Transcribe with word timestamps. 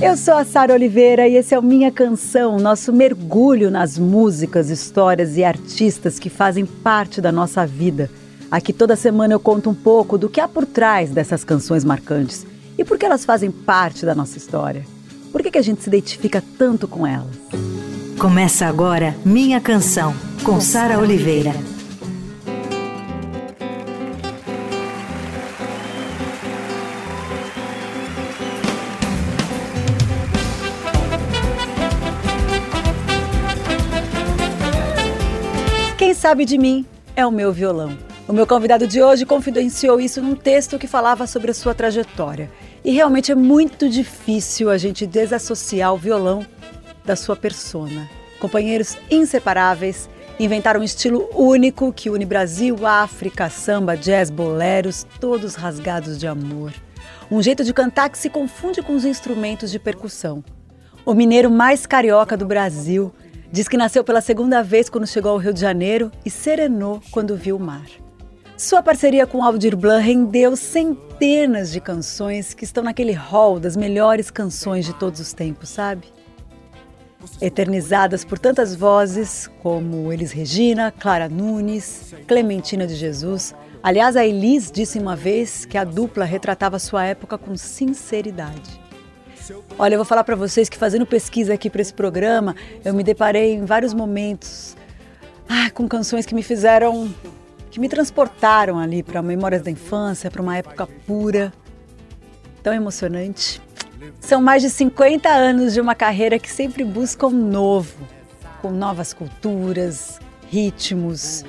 Eu 0.00 0.16
sou 0.16 0.34
a 0.34 0.44
Sara 0.44 0.72
Oliveira 0.72 1.26
e 1.26 1.34
esse 1.34 1.52
é 1.52 1.58
o 1.58 1.62
Minha 1.62 1.90
Canção, 1.90 2.56
nosso 2.56 2.92
mergulho 2.92 3.68
nas 3.68 3.98
músicas, 3.98 4.70
histórias 4.70 5.36
e 5.36 5.42
artistas 5.42 6.20
que 6.20 6.30
fazem 6.30 6.64
parte 6.64 7.20
da 7.20 7.32
nossa 7.32 7.66
vida. 7.66 8.08
Aqui 8.48 8.72
toda 8.72 8.94
semana 8.94 9.34
eu 9.34 9.40
conto 9.40 9.68
um 9.68 9.74
pouco 9.74 10.16
do 10.16 10.28
que 10.28 10.40
há 10.40 10.46
por 10.46 10.64
trás 10.64 11.10
dessas 11.10 11.42
canções 11.42 11.84
marcantes 11.84 12.46
e 12.78 12.84
por 12.84 12.96
que 12.96 13.06
elas 13.06 13.24
fazem 13.24 13.50
parte 13.50 14.06
da 14.06 14.14
nossa 14.14 14.38
história. 14.38 14.86
Por 15.32 15.42
que, 15.42 15.50
que 15.50 15.58
a 15.58 15.62
gente 15.62 15.82
se 15.82 15.88
identifica 15.88 16.42
tanto 16.56 16.86
com 16.86 17.04
elas? 17.04 17.36
Começa 18.20 18.66
agora 18.66 19.16
Minha 19.24 19.60
Canção, 19.60 20.14
com 20.44 20.60
Sara 20.60 21.00
Oliveira. 21.00 21.52
Quem 21.52 21.77
sabe 36.28 36.44
de 36.44 36.58
mim 36.58 36.84
é 37.16 37.24
o 37.24 37.30
meu 37.30 37.50
violão. 37.50 37.96
O 38.28 38.34
meu 38.34 38.46
convidado 38.46 38.86
de 38.86 39.02
hoje 39.02 39.24
confidenciou 39.24 39.98
isso 39.98 40.20
num 40.20 40.34
texto 40.34 40.78
que 40.78 40.86
falava 40.86 41.26
sobre 41.26 41.52
a 41.52 41.54
sua 41.54 41.74
trajetória. 41.74 42.50
E 42.84 42.92
realmente 42.92 43.32
é 43.32 43.34
muito 43.34 43.88
difícil 43.88 44.68
a 44.68 44.76
gente 44.76 45.06
desassociar 45.06 45.94
o 45.94 45.96
violão 45.96 46.44
da 47.02 47.16
sua 47.16 47.34
persona. 47.34 48.06
Companheiros 48.38 48.98
inseparáveis, 49.10 50.06
inventaram 50.38 50.82
um 50.82 50.84
estilo 50.84 51.30
único 51.34 51.94
que 51.94 52.10
une 52.10 52.26
Brasil, 52.26 52.86
África, 52.86 53.48
samba, 53.48 53.96
jazz, 53.96 54.28
boleros, 54.28 55.06
todos 55.18 55.54
rasgados 55.54 56.18
de 56.18 56.26
amor. 56.26 56.74
Um 57.30 57.40
jeito 57.40 57.64
de 57.64 57.72
cantar 57.72 58.10
que 58.10 58.18
se 58.18 58.28
confunde 58.28 58.82
com 58.82 58.94
os 58.94 59.06
instrumentos 59.06 59.70
de 59.70 59.78
percussão. 59.78 60.44
O 61.06 61.14
mineiro 61.14 61.50
mais 61.50 61.86
carioca 61.86 62.36
do 62.36 62.44
Brasil 62.44 63.10
Diz 63.50 63.66
que 63.66 63.78
nasceu 63.78 64.04
pela 64.04 64.20
segunda 64.20 64.62
vez 64.62 64.90
quando 64.90 65.06
chegou 65.06 65.32
ao 65.32 65.38
Rio 65.38 65.54
de 65.54 65.60
Janeiro 65.60 66.12
e 66.24 66.30
serenou 66.30 67.00
quando 67.10 67.34
viu 67.34 67.56
o 67.56 67.60
mar. 67.60 67.86
Sua 68.58 68.82
parceria 68.82 69.26
com 69.26 69.42
Aldir 69.42 69.74
Blanc 69.76 70.04
rendeu 70.04 70.54
centenas 70.54 71.72
de 71.72 71.80
canções 71.80 72.52
que 72.52 72.64
estão 72.64 72.84
naquele 72.84 73.12
hall 73.12 73.58
das 73.58 73.76
melhores 73.76 74.30
canções 74.30 74.84
de 74.84 74.92
todos 74.94 75.18
os 75.20 75.32
tempos, 75.32 75.70
sabe? 75.70 76.08
Eternizadas 77.40 78.24
por 78.24 78.38
tantas 78.38 78.74
vozes 78.74 79.48
como 79.62 80.12
Elis 80.12 80.32
Regina, 80.32 80.92
Clara 80.92 81.28
Nunes, 81.28 82.14
Clementina 82.26 82.86
de 82.86 82.96
Jesus. 82.96 83.54
Aliás, 83.82 84.14
a 84.14 84.26
Elis 84.26 84.70
disse 84.70 84.98
uma 84.98 85.16
vez 85.16 85.64
que 85.64 85.78
a 85.78 85.84
dupla 85.84 86.24
retratava 86.24 86.78
sua 86.78 87.04
época 87.06 87.38
com 87.38 87.56
sinceridade. 87.56 88.87
Olha, 89.78 89.94
eu 89.94 89.98
vou 89.98 90.04
falar 90.04 90.24
para 90.24 90.36
vocês 90.36 90.68
que 90.68 90.76
fazendo 90.76 91.06
pesquisa 91.06 91.54
aqui 91.54 91.70
para 91.70 91.80
esse 91.80 91.92
programa, 91.94 92.54
eu 92.84 92.92
me 92.92 93.02
deparei 93.02 93.54
em 93.54 93.64
vários 93.64 93.94
momentos 93.94 94.76
ah, 95.48 95.70
com 95.70 95.88
canções 95.88 96.26
que 96.26 96.34
me 96.34 96.42
fizeram, 96.42 97.12
que 97.70 97.80
me 97.80 97.88
transportaram 97.88 98.78
ali 98.78 99.02
para 99.02 99.22
memórias 99.22 99.62
da 99.62 99.70
infância, 99.70 100.30
para 100.30 100.42
uma 100.42 100.56
época 100.56 100.86
pura, 101.06 101.52
tão 102.62 102.74
emocionante. 102.74 103.62
São 104.20 104.40
mais 104.42 104.62
de 104.62 104.70
50 104.70 105.28
anos 105.28 105.72
de 105.72 105.80
uma 105.80 105.94
carreira 105.94 106.38
que 106.38 106.50
sempre 106.50 106.84
busca 106.84 107.26
um 107.26 107.30
novo, 107.30 108.06
com 108.60 108.70
novas 108.70 109.14
culturas, 109.14 110.20
ritmos, 110.50 111.44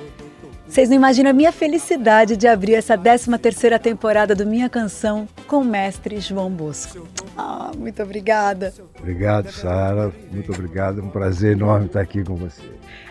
vocês 0.70 0.88
não 0.88 0.94
imaginam 0.94 1.30
a 1.32 1.34
minha 1.34 1.50
felicidade 1.50 2.36
de 2.36 2.46
abrir 2.46 2.74
essa 2.74 2.96
13 2.96 3.36
terceira 3.38 3.76
temporada 3.76 4.36
do 4.36 4.46
Minha 4.46 4.68
Canção 4.68 5.26
com 5.48 5.62
o 5.62 5.64
mestre 5.64 6.20
João 6.20 6.48
Bosco. 6.48 7.08
Ah, 7.36 7.72
muito 7.76 8.00
obrigada. 8.00 8.72
Obrigado, 8.96 9.50
Sara. 9.50 10.12
Muito 10.30 10.52
obrigado. 10.52 11.00
É 11.00 11.02
um 11.02 11.10
prazer 11.10 11.56
enorme 11.56 11.86
estar 11.86 12.00
aqui 12.00 12.22
com 12.22 12.36
você. 12.36 12.62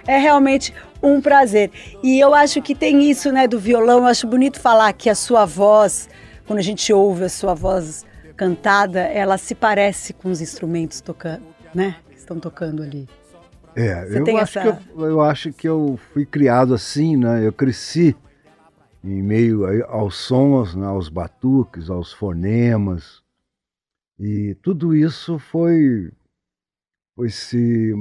É 0.07 0.17
realmente 0.17 0.73
um 1.03 1.19
prazer. 1.19 1.69
E 2.01 2.17
eu 2.17 2.33
acho 2.33 2.61
que 2.61 2.73
tem 2.73 3.11
isso, 3.11 3.29
né, 3.29 3.45
do 3.45 3.59
violão. 3.59 3.97
Eu 3.97 4.05
acho 4.05 4.25
bonito 4.25 4.57
falar 4.57 4.93
que 4.93 5.09
a 5.09 5.15
sua 5.15 5.43
voz, 5.43 6.07
quando 6.47 6.59
a 6.59 6.63
gente 6.63 6.93
ouve 6.93 7.25
a 7.25 7.29
sua 7.29 7.53
voz 7.53 8.05
cantada, 8.37 9.01
ela 9.01 9.37
se 9.37 9.53
parece 9.53 10.13
com 10.13 10.31
os 10.31 10.39
instrumentos 10.39 11.01
tocando, 11.01 11.43
né, 11.75 11.97
que 12.09 12.15
estão 12.15 12.39
tocando 12.39 12.81
ali. 12.81 13.05
É, 13.75 14.17
eu 14.17 14.37
acho, 14.37 14.59
essa... 14.59 14.61
que 14.61 14.89
eu, 14.91 15.05
eu, 15.05 15.21
acho 15.21 15.53
que 15.53 15.67
eu 15.67 15.99
fui 16.11 16.25
criado 16.25 16.73
assim, 16.73 17.15
né? 17.15 17.45
Eu 17.45 17.53
cresci 17.53 18.15
em 19.03 19.21
meio 19.21 19.65
aos 19.85 20.15
sons, 20.15 20.75
né? 20.75 20.85
aos 20.85 21.09
batuques, 21.09 21.89
aos 21.89 22.11
fonemas. 22.11 23.21
E 24.19 24.55
tudo 24.61 24.95
isso 24.95 25.39
foi, 25.39 26.11
foi 27.15 27.29
se 27.29 27.93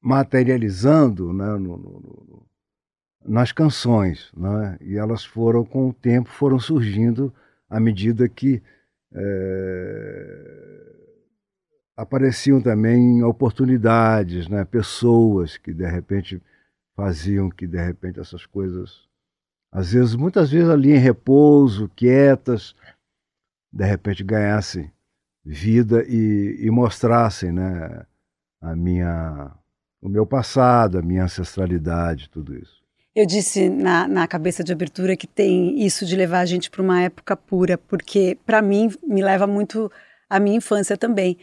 materializando 0.00 1.32
né? 1.32 1.56
no, 1.56 1.76
no, 1.76 2.46
nas 3.24 3.50
canções. 3.52 4.30
Né? 4.36 4.78
E 4.80 4.96
elas 4.96 5.24
foram, 5.24 5.64
com 5.64 5.88
o 5.88 5.94
tempo, 5.94 6.28
foram 6.28 6.58
surgindo 6.58 7.32
à 7.68 7.80
medida 7.80 8.28
que. 8.28 8.62
É 9.12 10.90
apareciam 12.00 12.60
também 12.62 13.22
oportunidades, 13.22 14.48
né? 14.48 14.64
pessoas 14.64 15.58
que 15.58 15.72
de 15.72 15.86
repente 15.86 16.42
faziam 16.96 17.50
que 17.50 17.66
de 17.66 17.78
repente 17.78 18.18
essas 18.18 18.46
coisas, 18.46 19.02
às 19.70 19.92
vezes, 19.92 20.14
muitas 20.14 20.50
vezes 20.50 20.68
ali 20.68 20.92
em 20.92 20.98
repouso, 20.98 21.90
quietas, 21.94 22.74
de 23.70 23.84
repente 23.84 24.24
ganhassem 24.24 24.90
vida 25.44 26.02
e, 26.08 26.58
e 26.60 26.70
mostrassem 26.70 27.52
né? 27.52 28.04
a 28.62 28.74
minha, 28.74 29.52
o 30.00 30.08
meu 30.08 30.24
passado, 30.24 30.98
a 30.98 31.02
minha 31.02 31.24
ancestralidade, 31.24 32.30
tudo 32.30 32.56
isso. 32.56 32.80
Eu 33.14 33.26
disse 33.26 33.68
na, 33.68 34.08
na 34.08 34.26
cabeça 34.26 34.64
de 34.64 34.72
abertura 34.72 35.16
que 35.16 35.26
tem 35.26 35.84
isso 35.84 36.06
de 36.06 36.16
levar 36.16 36.40
a 36.40 36.46
gente 36.46 36.70
para 36.70 36.80
uma 36.80 37.02
época 37.02 37.36
pura, 37.36 37.76
porque 37.76 38.38
para 38.46 38.62
mim 38.62 38.88
me 39.06 39.22
leva 39.22 39.46
muito 39.46 39.92
à 40.28 40.40
minha 40.40 40.56
infância 40.56 40.96
também 40.96 41.36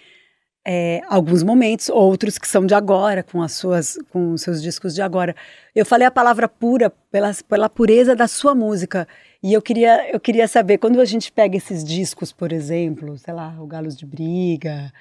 é, 0.70 1.02
alguns 1.08 1.44
momentos, 1.44 1.88
outros 1.88 2.38
que 2.38 2.46
são 2.46 2.66
de 2.66 2.74
agora, 2.74 3.24
com 3.24 3.42
as 3.42 3.54
suas, 3.54 3.98
com 4.10 4.34
os 4.34 4.42
seus 4.42 4.62
discos 4.62 4.94
de 4.94 5.02
agora. 5.02 5.34
Eu 5.74 5.86
falei 5.86 6.06
a 6.06 6.12
palavra 6.12 6.50
pura 6.50 6.90
pela, 7.10 7.32
pela 7.48 7.70
pureza 7.70 8.14
da 8.14 8.28
sua 8.28 8.54
música. 8.54 9.08
E 9.42 9.54
eu 9.54 9.62
queria, 9.62 10.12
eu 10.12 10.20
queria 10.20 10.46
saber, 10.46 10.78
quando 10.78 11.00
a 11.00 11.06
gente 11.06 11.32
pega 11.32 11.56
esses 11.56 11.86
discos, 11.86 12.34
por 12.34 12.52
exemplo, 12.52 13.18
sei 13.18 13.34
lá, 13.34 13.56
o 13.62 13.66
Galos 13.66 13.96
de 13.96 14.06
Briga, 14.06 14.92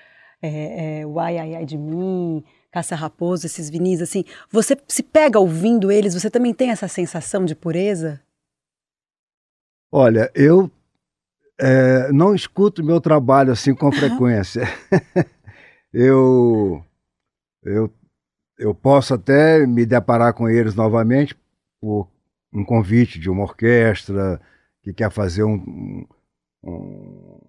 é, 0.41 1.01
é, 1.01 1.07
o 1.07 1.19
Ai 1.19 1.37
Ai 1.37 1.57
Ai 1.57 1.67
de 1.67 1.77
Mim, 1.77 2.45
Caça 2.71 2.95
Raposo, 2.95 3.47
esses 3.47 3.69
vinis, 3.69 4.01
assim, 4.01 4.25
você 4.49 4.77
se 4.87 5.03
pega 5.03 5.41
ouvindo 5.41 5.91
eles, 5.91 6.15
você 6.15 6.31
também 6.31 6.55
tem 6.55 6.71
essa 6.71 6.87
sensação 6.87 7.45
de 7.45 7.57
pureza? 7.57 8.21
Olha, 9.91 10.31
eu 10.33 10.71
é, 11.59 12.13
não 12.13 12.35
escuto 12.37 12.85
meu 12.85 13.01
trabalho 13.01 13.51
assim 13.51 13.75
com 13.75 13.91
frequência. 13.91 14.63
eu, 15.99 16.85
eu, 17.63 17.91
eu 18.59 18.75
posso 18.75 19.15
até 19.15 19.67
me 19.67 19.87
deparar 19.87 20.35
com 20.35 20.47
eles 20.47 20.75
novamente 20.75 21.35
por 21.81 22.07
um 22.53 22.63
convite 22.63 23.19
de 23.19 23.31
uma 23.31 23.45
orquestra 23.45 24.39
que 24.83 24.93
quer 24.93 25.11
fazer 25.11 25.43
um, 25.43 26.07
um, 26.63 27.41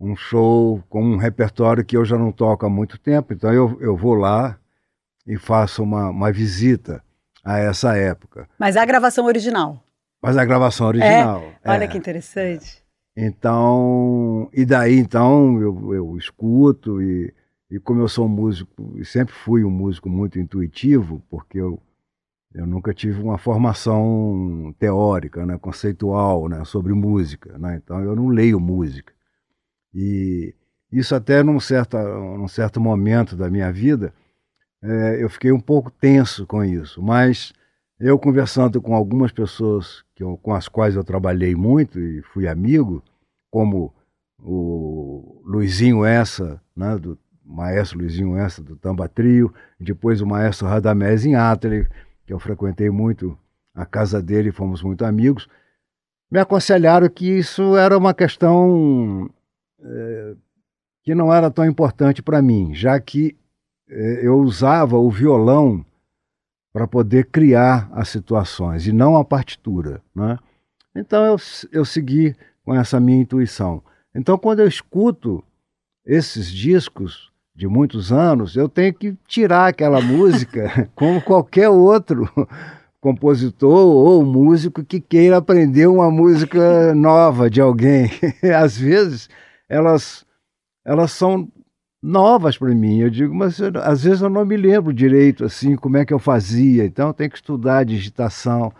um 0.00 0.16
show 0.16 0.82
com 0.88 1.00
um 1.00 1.16
repertório 1.16 1.84
que 1.84 1.96
eu 1.96 2.04
já 2.04 2.18
não 2.18 2.32
toco 2.32 2.66
há 2.66 2.68
muito 2.68 2.98
tempo, 2.98 3.32
então 3.32 3.52
eu, 3.52 3.80
eu 3.80 3.96
vou 3.96 4.14
lá 4.14 4.58
e 5.24 5.38
faço 5.38 5.84
uma, 5.84 6.10
uma 6.10 6.32
visita 6.32 7.04
a 7.44 7.58
essa 7.58 7.96
época. 7.96 8.48
Mas 8.58 8.76
a 8.76 8.84
gravação 8.84 9.26
original? 9.26 9.80
Mas 10.20 10.36
a 10.36 10.44
gravação 10.44 10.88
original. 10.88 11.40
É? 11.62 11.70
Olha 11.70 11.84
é. 11.84 11.86
que 11.86 11.96
interessante. 11.96 12.82
Então, 13.16 14.50
e 14.52 14.64
daí 14.64 14.98
então 14.98 15.60
eu, 15.60 15.94
eu 15.94 16.16
escuto 16.16 17.00
e 17.00 17.32
e 17.70 17.78
como 17.78 18.00
eu 18.00 18.08
sou 18.08 18.26
um 18.26 18.28
músico, 18.28 19.04
sempre 19.04 19.32
fui 19.32 19.64
um 19.64 19.70
músico 19.70 20.10
muito 20.10 20.40
intuitivo, 20.40 21.22
porque 21.30 21.58
eu, 21.58 21.80
eu 22.52 22.66
nunca 22.66 22.92
tive 22.92 23.22
uma 23.22 23.38
formação 23.38 24.74
teórica, 24.76 25.46
né, 25.46 25.56
conceitual 25.56 26.48
né, 26.48 26.64
sobre 26.64 26.92
música. 26.92 27.56
Né, 27.58 27.80
então 27.82 28.00
eu 28.00 28.16
não 28.16 28.26
leio 28.26 28.58
música. 28.58 29.12
E 29.94 30.52
isso 30.90 31.14
até 31.14 31.44
num 31.44 31.60
certo, 31.60 31.96
num 31.96 32.48
certo 32.48 32.80
momento 32.80 33.36
da 33.36 33.48
minha 33.48 33.72
vida, 33.72 34.12
é, 34.82 35.22
eu 35.22 35.30
fiquei 35.30 35.52
um 35.52 35.60
pouco 35.60 35.92
tenso 35.92 36.44
com 36.46 36.64
isso. 36.64 37.00
Mas 37.00 37.52
eu 38.00 38.18
conversando 38.18 38.82
com 38.82 38.96
algumas 38.96 39.30
pessoas 39.30 40.04
que 40.16 40.24
eu, 40.24 40.36
com 40.38 40.52
as 40.52 40.66
quais 40.66 40.96
eu 40.96 41.04
trabalhei 41.04 41.54
muito 41.54 42.00
e 42.00 42.20
fui 42.22 42.48
amigo, 42.48 43.00
como 43.48 43.94
o 44.42 45.40
Luizinho 45.44 46.04
Essa, 46.04 46.60
né, 46.74 46.96
do 46.98 47.16
maestro 47.50 47.98
Luizinho 47.98 48.36
Essa 48.36 48.62
do 48.62 48.76
Tamba 48.76 49.08
Trio, 49.08 49.52
depois 49.78 50.20
o 50.20 50.26
maestro 50.26 50.66
Radamés 50.66 51.24
em 51.24 51.34
Atelier, 51.34 51.90
que 52.24 52.32
eu 52.32 52.38
frequentei 52.38 52.90
muito 52.90 53.36
a 53.74 53.84
casa 53.84 54.22
dele, 54.22 54.52
fomos 54.52 54.82
muito 54.82 55.04
amigos, 55.04 55.48
me 56.30 56.38
aconselharam 56.38 57.08
que 57.08 57.26
isso 57.26 57.76
era 57.76 57.96
uma 57.96 58.14
questão 58.14 59.28
é, 59.82 60.34
que 61.02 61.14
não 61.14 61.32
era 61.32 61.50
tão 61.50 61.64
importante 61.64 62.22
para 62.22 62.40
mim, 62.40 62.74
já 62.74 62.98
que 63.00 63.36
eh, 63.88 64.20
eu 64.22 64.38
usava 64.38 64.96
o 64.96 65.10
violão 65.10 65.84
para 66.72 66.86
poder 66.86 67.26
criar 67.26 67.90
as 67.92 68.08
situações 68.08 68.86
e 68.86 68.92
não 68.92 69.16
a 69.16 69.24
partitura. 69.24 70.00
Né? 70.14 70.38
Então 70.94 71.24
eu, 71.24 71.36
eu 71.72 71.84
segui 71.84 72.36
com 72.64 72.74
essa 72.74 73.00
minha 73.00 73.20
intuição. 73.20 73.82
Então, 74.14 74.38
quando 74.38 74.60
eu 74.60 74.68
escuto 74.68 75.42
esses 76.04 76.50
discos 76.50 77.29
de 77.60 77.68
muitos 77.68 78.10
anos, 78.10 78.56
eu 78.56 78.70
tenho 78.70 78.94
que 78.94 79.14
tirar 79.28 79.66
aquela 79.66 80.00
música 80.00 80.88
como 80.96 81.20
qualquer 81.20 81.68
outro 81.68 82.26
compositor 83.02 83.86
ou 83.86 84.24
músico 84.24 84.82
que 84.82 84.98
queira 84.98 85.36
aprender 85.36 85.86
uma 85.86 86.10
música 86.10 86.94
nova 86.94 87.50
de 87.50 87.60
alguém. 87.60 88.10
Às 88.56 88.78
vezes 88.78 89.28
elas 89.68 90.24
elas 90.82 91.12
são 91.12 91.52
novas 92.02 92.56
para 92.56 92.74
mim. 92.74 93.00
Eu 93.00 93.10
digo, 93.10 93.34
mas 93.34 93.58
eu, 93.58 93.70
às 93.82 94.04
vezes 94.04 94.22
eu 94.22 94.30
não 94.30 94.46
me 94.46 94.56
lembro 94.56 94.90
direito 94.90 95.44
assim 95.44 95.76
como 95.76 95.98
é 95.98 96.04
que 96.06 96.14
eu 96.14 96.18
fazia. 96.18 96.86
Então 96.86 97.12
tem 97.12 97.28
que 97.28 97.36
estudar 97.36 97.78
a 97.78 97.84
digitação. 97.84 98.72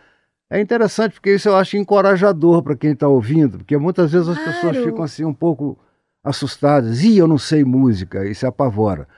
É 0.49 0.59
interessante 0.59 1.13
porque 1.13 1.35
isso 1.35 1.51
eu 1.51 1.57
acho 1.57 1.77
encorajador 1.77 2.63
para 2.63 2.75
quem 2.75 2.93
está 2.93 3.07
ouvindo, 3.07 3.59
porque 3.59 3.77
muitas 3.77 4.11
vezes 4.11 4.29
as 4.29 4.39
claro. 4.39 4.53
pessoas 4.53 4.77
ficam 4.79 5.03
assim 5.05 5.25
um 5.25 5.35
pouco 5.35 5.79
assustadas. 6.23 7.03
E 7.03 7.19
eu 7.19 7.27
não 7.27 7.39
sei 7.39 7.65
música, 7.65 8.33
se 8.35 8.47
apavora. 8.47 9.09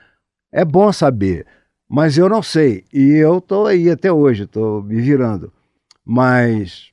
É 0.51 0.63
bom 0.63 0.91
saber, 0.91 1.45
mas 1.89 2.17
eu 2.17 2.29
não 2.29 2.43
sei. 2.43 2.85
E 2.93 3.11
eu 3.13 3.37
estou 3.39 3.67
aí 3.67 3.89
até 3.89 4.11
hoje, 4.11 4.43
estou 4.43 4.83
me 4.83 5.01
virando. 5.01 5.51
Mas 6.05 6.91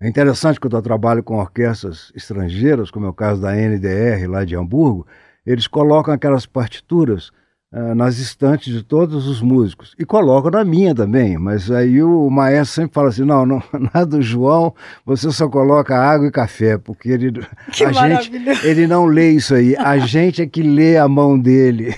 é 0.00 0.08
interessante 0.08 0.58
quando 0.58 0.76
eu 0.76 0.82
trabalho 0.82 1.22
com 1.22 1.38
orquestras 1.38 2.10
estrangeiras, 2.14 2.90
como 2.90 3.06
é 3.06 3.08
o 3.08 3.14
caso 3.14 3.40
da 3.40 3.54
NDR 3.54 4.26
lá 4.28 4.44
de 4.44 4.56
Hamburgo, 4.56 5.06
eles 5.46 5.66
colocam 5.66 6.12
aquelas 6.12 6.46
partituras 6.46 7.30
uh, 7.72 7.94
nas 7.94 8.18
estantes 8.18 8.72
de 8.72 8.82
todos 8.82 9.26
os 9.26 9.40
músicos 9.40 9.94
e 9.98 10.04
colocam 10.04 10.50
na 10.50 10.64
minha 10.64 10.94
também. 10.94 11.38
Mas 11.38 11.70
aí 11.70 12.02
o 12.02 12.28
maestro 12.30 12.82
sempre 12.82 12.94
fala 12.94 13.08
assim: 13.08 13.24
não, 13.24 13.46
não 13.46 13.62
na 13.94 14.04
do 14.04 14.20
João 14.20 14.74
você 15.04 15.30
só 15.32 15.48
coloca 15.48 15.96
água 15.96 16.28
e 16.28 16.30
café, 16.30 16.78
porque 16.78 17.10
ele, 17.10 17.32
que 17.72 17.84
a 17.84 17.92
gente, 17.92 18.32
ele 18.64 18.86
não 18.86 19.06
lê 19.06 19.30
isso 19.30 19.54
aí, 19.54 19.76
a 19.76 19.98
gente 20.04 20.42
é 20.42 20.46
que 20.46 20.62
lê 20.62 20.96
a 20.96 21.08
mão 21.08 21.38
dele. 21.38 21.94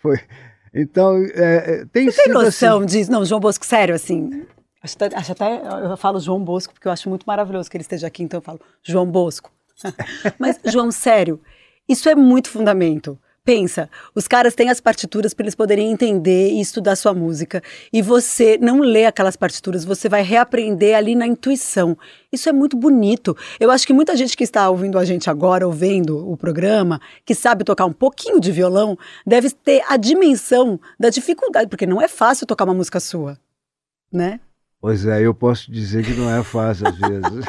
Foi. 0.00 0.18
Então, 0.74 1.16
é, 1.34 1.84
tem 1.92 2.10
Você 2.10 2.24
tem 2.24 2.32
noção 2.32 2.78
assim... 2.78 2.86
disso? 2.86 3.10
Não, 3.10 3.24
João 3.24 3.40
Bosco, 3.40 3.64
sério, 3.64 3.94
assim, 3.94 4.44
Acho 4.84 4.96
até, 4.96 5.16
acho 5.16 5.32
até, 5.32 5.62
eu 5.90 5.96
falo 5.96 6.20
João 6.20 6.44
Bosco, 6.44 6.74
porque 6.74 6.86
eu 6.86 6.92
acho 6.92 7.08
muito 7.08 7.24
maravilhoso 7.24 7.70
que 7.70 7.76
ele 7.78 7.82
esteja 7.82 8.06
aqui, 8.06 8.22
então 8.22 8.36
eu 8.36 8.42
falo 8.42 8.60
João 8.82 9.06
Bosco. 9.06 9.50
Mas, 10.38 10.60
João, 10.66 10.92
sério, 10.92 11.40
isso 11.88 12.06
é 12.06 12.14
muito 12.14 12.50
fundamento. 12.50 13.18
Pensa, 13.44 13.90
os 14.14 14.26
caras 14.26 14.54
têm 14.54 14.70
as 14.70 14.80
partituras 14.80 15.34
para 15.34 15.44
eles 15.44 15.54
poderem 15.54 15.92
entender 15.92 16.48
e 16.52 16.62
estudar 16.62 16.96
sua 16.96 17.12
música. 17.12 17.62
E 17.92 18.00
você 18.00 18.56
não 18.56 18.80
lê 18.80 19.04
aquelas 19.04 19.36
partituras, 19.36 19.84
você 19.84 20.08
vai 20.08 20.22
reaprender 20.22 20.96
ali 20.96 21.14
na 21.14 21.26
intuição. 21.26 21.94
Isso 22.32 22.48
é 22.48 22.52
muito 22.54 22.74
bonito. 22.74 23.36
Eu 23.60 23.70
acho 23.70 23.86
que 23.86 23.92
muita 23.92 24.16
gente 24.16 24.34
que 24.34 24.44
está 24.44 24.70
ouvindo 24.70 24.98
a 24.98 25.04
gente 25.04 25.28
agora, 25.28 25.66
ouvindo 25.66 26.26
o 26.26 26.38
programa, 26.38 26.98
que 27.22 27.34
sabe 27.34 27.64
tocar 27.64 27.84
um 27.84 27.92
pouquinho 27.92 28.40
de 28.40 28.50
violão, 28.50 28.96
deve 29.26 29.50
ter 29.50 29.82
a 29.90 29.98
dimensão 29.98 30.80
da 30.98 31.10
dificuldade, 31.10 31.68
porque 31.68 31.86
não 31.86 32.00
é 32.00 32.08
fácil 32.08 32.46
tocar 32.46 32.64
uma 32.64 32.72
música 32.72 32.98
sua, 32.98 33.38
né? 34.10 34.40
Pois 34.80 35.06
é, 35.06 35.20
eu 35.20 35.34
posso 35.34 35.70
dizer 35.70 36.02
que 36.02 36.12
não 36.12 36.30
é 36.30 36.42
fácil 36.42 36.88
às 36.88 36.96
vezes. 36.96 37.44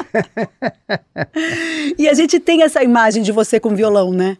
e 1.98 2.06
a 2.06 2.12
gente 2.12 2.38
tem 2.38 2.62
essa 2.62 2.82
imagem 2.82 3.22
de 3.22 3.32
você 3.32 3.58
com 3.58 3.74
violão, 3.74 4.12
né? 4.12 4.36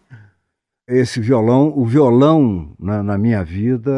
Esse 0.88 1.21
violão, 1.21 1.73
o 1.77 1.85
violão 1.85 2.75
na, 2.79 3.03
na 3.03 3.19
minha 3.19 3.43
vida 3.43 3.91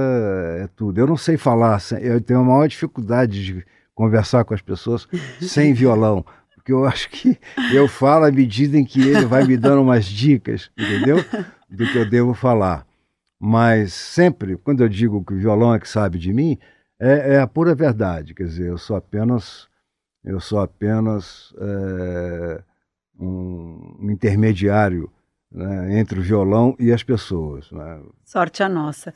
é 0.58 0.67
tudo. 0.69 0.99
Eu 0.99 1.06
não 1.06 1.17
sei 1.17 1.37
falar, 1.37 1.79
eu 2.00 2.20
tenho 2.20 2.40
a 2.40 2.44
maior 2.44 2.67
dificuldade 2.67 3.44
de 3.44 3.67
conversar 3.94 4.44
com 4.44 4.55
as 4.55 4.62
pessoas 4.62 5.06
sem 5.40 5.73
violão 5.75 6.25
porque 6.69 6.73
eu 6.73 6.85
acho 6.85 7.08
que 7.08 7.38
eu 7.73 7.88
falo 7.88 8.26
à 8.26 8.31
medida 8.31 8.76
em 8.76 8.85
que 8.85 9.00
ele 9.00 9.25
vai 9.25 9.44
me 9.44 9.56
dando 9.56 9.81
umas 9.81 10.05
dicas, 10.05 10.70
entendeu? 10.76 11.17
Do 11.69 11.90
que 11.90 11.96
eu 11.96 12.08
devo 12.08 12.35
falar. 12.35 12.87
Mas 13.40 13.94
sempre, 13.94 14.56
quando 14.56 14.82
eu 14.82 14.88
digo 14.88 15.25
que 15.25 15.32
o 15.32 15.38
violão 15.38 15.75
é 15.75 15.81
que 15.81 15.88
sabe 15.88 16.19
de 16.19 16.32
mim, 16.32 16.58
é, 17.00 17.35
é, 17.35 17.40
a 17.40 17.46
pura 17.46 17.75
verdade. 17.75 18.35
Quer 18.35 18.44
dizer, 18.44 18.69
eu 18.69 18.76
sou 18.76 18.96
apenas, 18.96 19.67
eu 20.23 20.40
sou 20.40 20.61
apenas 20.61 21.55
é, 21.58 22.62
um, 23.19 23.96
um, 24.00 24.11
intermediário 24.11 25.11
né, 25.50 25.99
entre 25.99 26.19
o 26.19 26.23
violão 26.23 26.77
e 26.79 26.93
as 26.93 27.03
pessoas. 27.03 27.71
Né? 27.73 28.00
Sorte 28.25 28.62
a 28.62 28.69
nossa. 28.69 29.12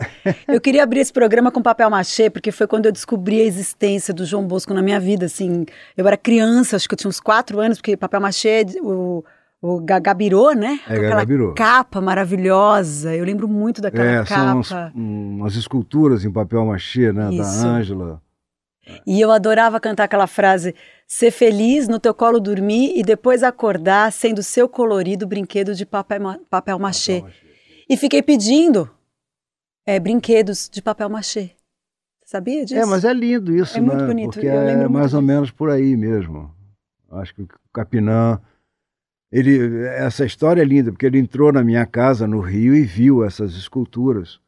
Eu 0.48 0.60
queria 0.60 0.82
abrir 0.82 1.00
esse 1.00 1.12
programa 1.12 1.50
com 1.50 1.62
papel 1.62 1.88
machê, 1.90 2.30
porque 2.30 2.50
foi 2.50 2.66
quando 2.66 2.86
eu 2.86 2.92
descobri 2.92 3.40
a 3.40 3.44
existência 3.44 4.12
do 4.14 4.24
João 4.24 4.46
Bosco 4.46 4.72
na 4.74 4.82
minha 4.82 4.98
vida. 4.98 5.26
Assim, 5.26 5.66
eu 5.96 6.06
era 6.06 6.16
criança, 6.16 6.76
acho 6.76 6.88
que 6.88 6.94
eu 6.94 6.98
tinha 6.98 7.08
uns 7.08 7.20
quatro 7.20 7.60
anos, 7.60 7.78
porque 7.78 7.96
papel 7.96 8.20
machê, 8.20 8.64
o 8.80 9.24
o 9.62 9.80
Gagabirô, 9.80 10.50
né? 10.50 10.80
É, 10.88 10.96
aquela 10.96 11.54
capa 11.54 12.00
maravilhosa. 12.00 13.14
Eu 13.14 13.24
lembro 13.24 13.46
muito 13.46 13.80
daquela 13.80 14.04
é, 14.04 14.24
capa. 14.24 14.62
São 14.64 14.92
umas 14.92 15.54
esculturas 15.54 16.24
em 16.24 16.32
papel 16.32 16.66
machê, 16.66 17.12
né? 17.12 17.32
Isso. 17.32 17.62
Da 17.62 17.68
Ângela. 17.68 18.22
E 19.06 19.20
eu 19.20 19.30
adorava 19.30 19.78
cantar 19.78 20.04
aquela 20.04 20.26
frase: 20.26 20.74
ser 21.12 21.30
feliz, 21.30 21.88
no 21.88 22.00
teu 22.00 22.14
colo 22.14 22.40
dormir 22.40 22.94
e 22.96 23.02
depois 23.02 23.42
acordar 23.42 24.10
sendo 24.10 24.42
seu 24.42 24.66
colorido 24.66 25.26
brinquedo 25.26 25.74
de 25.74 25.84
papel, 25.84 26.22
papel 26.48 26.78
machê. 26.78 27.20
Papel 27.20 27.28
machê. 27.28 27.46
E 27.86 27.96
fiquei 27.98 28.22
pedindo 28.22 28.90
é, 29.84 30.00
brinquedos 30.00 30.70
de 30.72 30.80
papel 30.80 31.10
machê. 31.10 31.50
Sabia 32.24 32.64
disso? 32.64 32.80
É, 32.80 32.86
mas 32.86 33.04
é 33.04 33.12
lindo 33.12 33.54
isso, 33.54 33.76
é 33.76 33.80
né? 33.82 33.86
Muito 33.88 34.06
bonito. 34.06 34.32
Porque 34.32 34.46
é 34.46 34.88
mais 34.88 35.12
ou 35.12 35.20
menos 35.20 35.50
por 35.50 35.68
aí 35.68 35.98
mesmo. 35.98 36.50
Acho 37.10 37.34
que 37.34 37.42
o 37.42 37.48
Capinã 37.74 38.40
ele, 39.30 39.84
essa 39.88 40.24
história 40.24 40.62
é 40.62 40.64
linda, 40.64 40.92
porque 40.92 41.04
ele 41.04 41.18
entrou 41.18 41.52
na 41.52 41.62
minha 41.62 41.84
casa 41.84 42.26
no 42.26 42.40
Rio 42.40 42.74
e 42.74 42.84
viu 42.84 43.22
essas 43.22 43.52
esculturas 43.52 44.40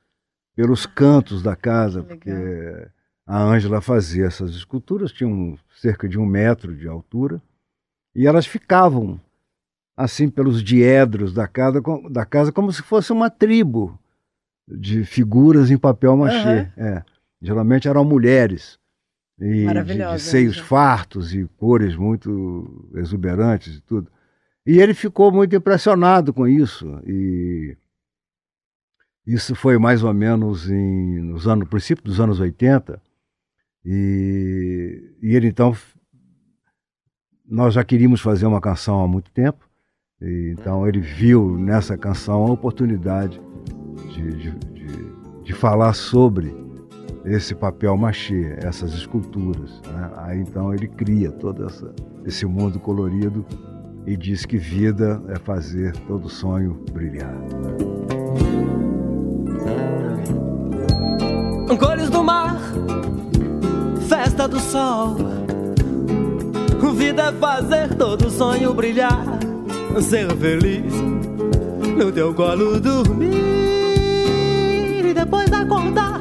pelos 0.57 0.87
cantos 0.87 1.43
da 1.43 1.55
casa, 1.55 2.03
porque 2.03 2.31
a 3.27 3.43
Ângela 3.43 3.81
fazia 3.81 4.27
essas 4.27 4.51
esculturas, 4.55 5.13
tinham 5.13 5.59
cerca 5.77 6.09
de 6.09 6.19
um 6.19 6.27
metro 6.27 6.77
de 6.77 6.87
altura, 6.87 7.41
e 8.15 8.27
elas 8.27 8.47
ficavam 8.47 9.21
assim 9.97 10.29
pelos 10.29 10.63
diedros 10.63 11.33
da 11.33 11.47
casa, 11.47 11.81
da 12.11 12.25
casa 12.25 12.53
como 12.53 12.73
se 12.73 12.83
fosse 12.83 13.13
uma 13.13 13.31
tribo 13.31 13.99
de 14.67 15.05
figuras 15.05 15.71
em 15.71 15.79
papel 15.79 16.17
machê. 16.17 16.71
Uhum. 16.77 16.85
É. 16.85 17.05
Geralmente 17.41 17.89
eram 17.89 18.05
mulheres. 18.05 18.79
E 19.39 19.67
de, 19.67 19.99
de 19.99 20.21
seios 20.21 20.59
fartos 20.59 21.35
e 21.35 21.45
cores 21.59 21.97
muito 21.97 22.91
exuberantes 22.95 23.77
e 23.77 23.81
tudo. 23.81 24.11
E 24.65 24.79
ele 24.79 24.95
ficou 24.95 25.31
muito 25.31 25.55
impressionado 25.55 26.33
com 26.33 26.47
isso. 26.47 27.01
E 27.07 27.77
isso 29.27 29.55
foi 29.55 29.77
mais 29.77 30.03
ou 30.03 30.15
menos 30.15 30.71
em, 30.71 31.21
nos 31.21 31.47
anos, 31.49 31.65
no 31.65 31.71
princípio 31.71 32.05
dos 32.05 32.21
anos 32.21 32.41
80. 32.41 33.01
E, 33.85 35.15
e 35.23 35.35
ele 35.35 35.49
então. 35.49 35.77
Nós 37.47 37.75
já 37.75 37.85
queríamos 37.85 38.21
fazer 38.21 38.47
uma 38.47 38.61
canção 38.61 39.03
há 39.03 39.09
muito 39.09 39.31
tempo. 39.31 39.69
E, 40.21 40.55
então 40.59 40.87
ele 40.89 41.01
viu 41.01 41.59
nessa 41.59 41.97
canção 41.97 42.47
a 42.47 42.53
oportunidade 42.53 43.41
de, 44.13 44.33
de, 44.33 44.51
de, 44.51 45.43
de 45.43 45.53
falar 45.53 45.93
sobre 45.93 46.55
esse 47.25 47.55
papel 47.55 47.97
machê, 47.97 48.57
essas 48.59 48.95
esculturas. 48.95 49.81
Né? 49.93 50.11
Aí 50.17 50.41
então 50.41 50.73
ele 50.73 50.89
cria 50.89 51.31
todo 51.31 51.67
essa, 51.67 51.95
esse 52.25 52.47
mundo 52.47 52.79
colorido 52.79 53.45
e 54.07 54.17
diz 54.17 54.45
que 54.45 54.59
vida 54.59 55.23
é 55.29 55.39
fazer 55.39 55.97
todo 56.07 56.29
sonho 56.29 56.85
brilhar. 56.93 57.35
Festa 64.09 64.47
do 64.49 64.61
sol. 64.61 65.17
Vida 66.95 67.23
é 67.23 67.33
fazer 67.33 67.95
todo 67.95 68.31
sonho 68.31 68.73
brilhar, 68.73 69.25
ser 70.01 70.31
feliz 70.37 70.93
no 71.97 72.13
teu 72.13 72.33
colo 72.35 72.79
dormir 72.81 73.35
e 75.05 75.13
depois 75.13 75.53
acordar, 75.53 76.21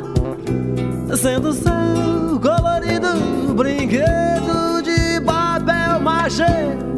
sendo 1.15 1.53
seu 1.53 2.39
colorido 2.41 3.53
brinquedo 3.53 4.81
de 4.81 5.21
papel 5.21 5.99
machê 5.99 6.92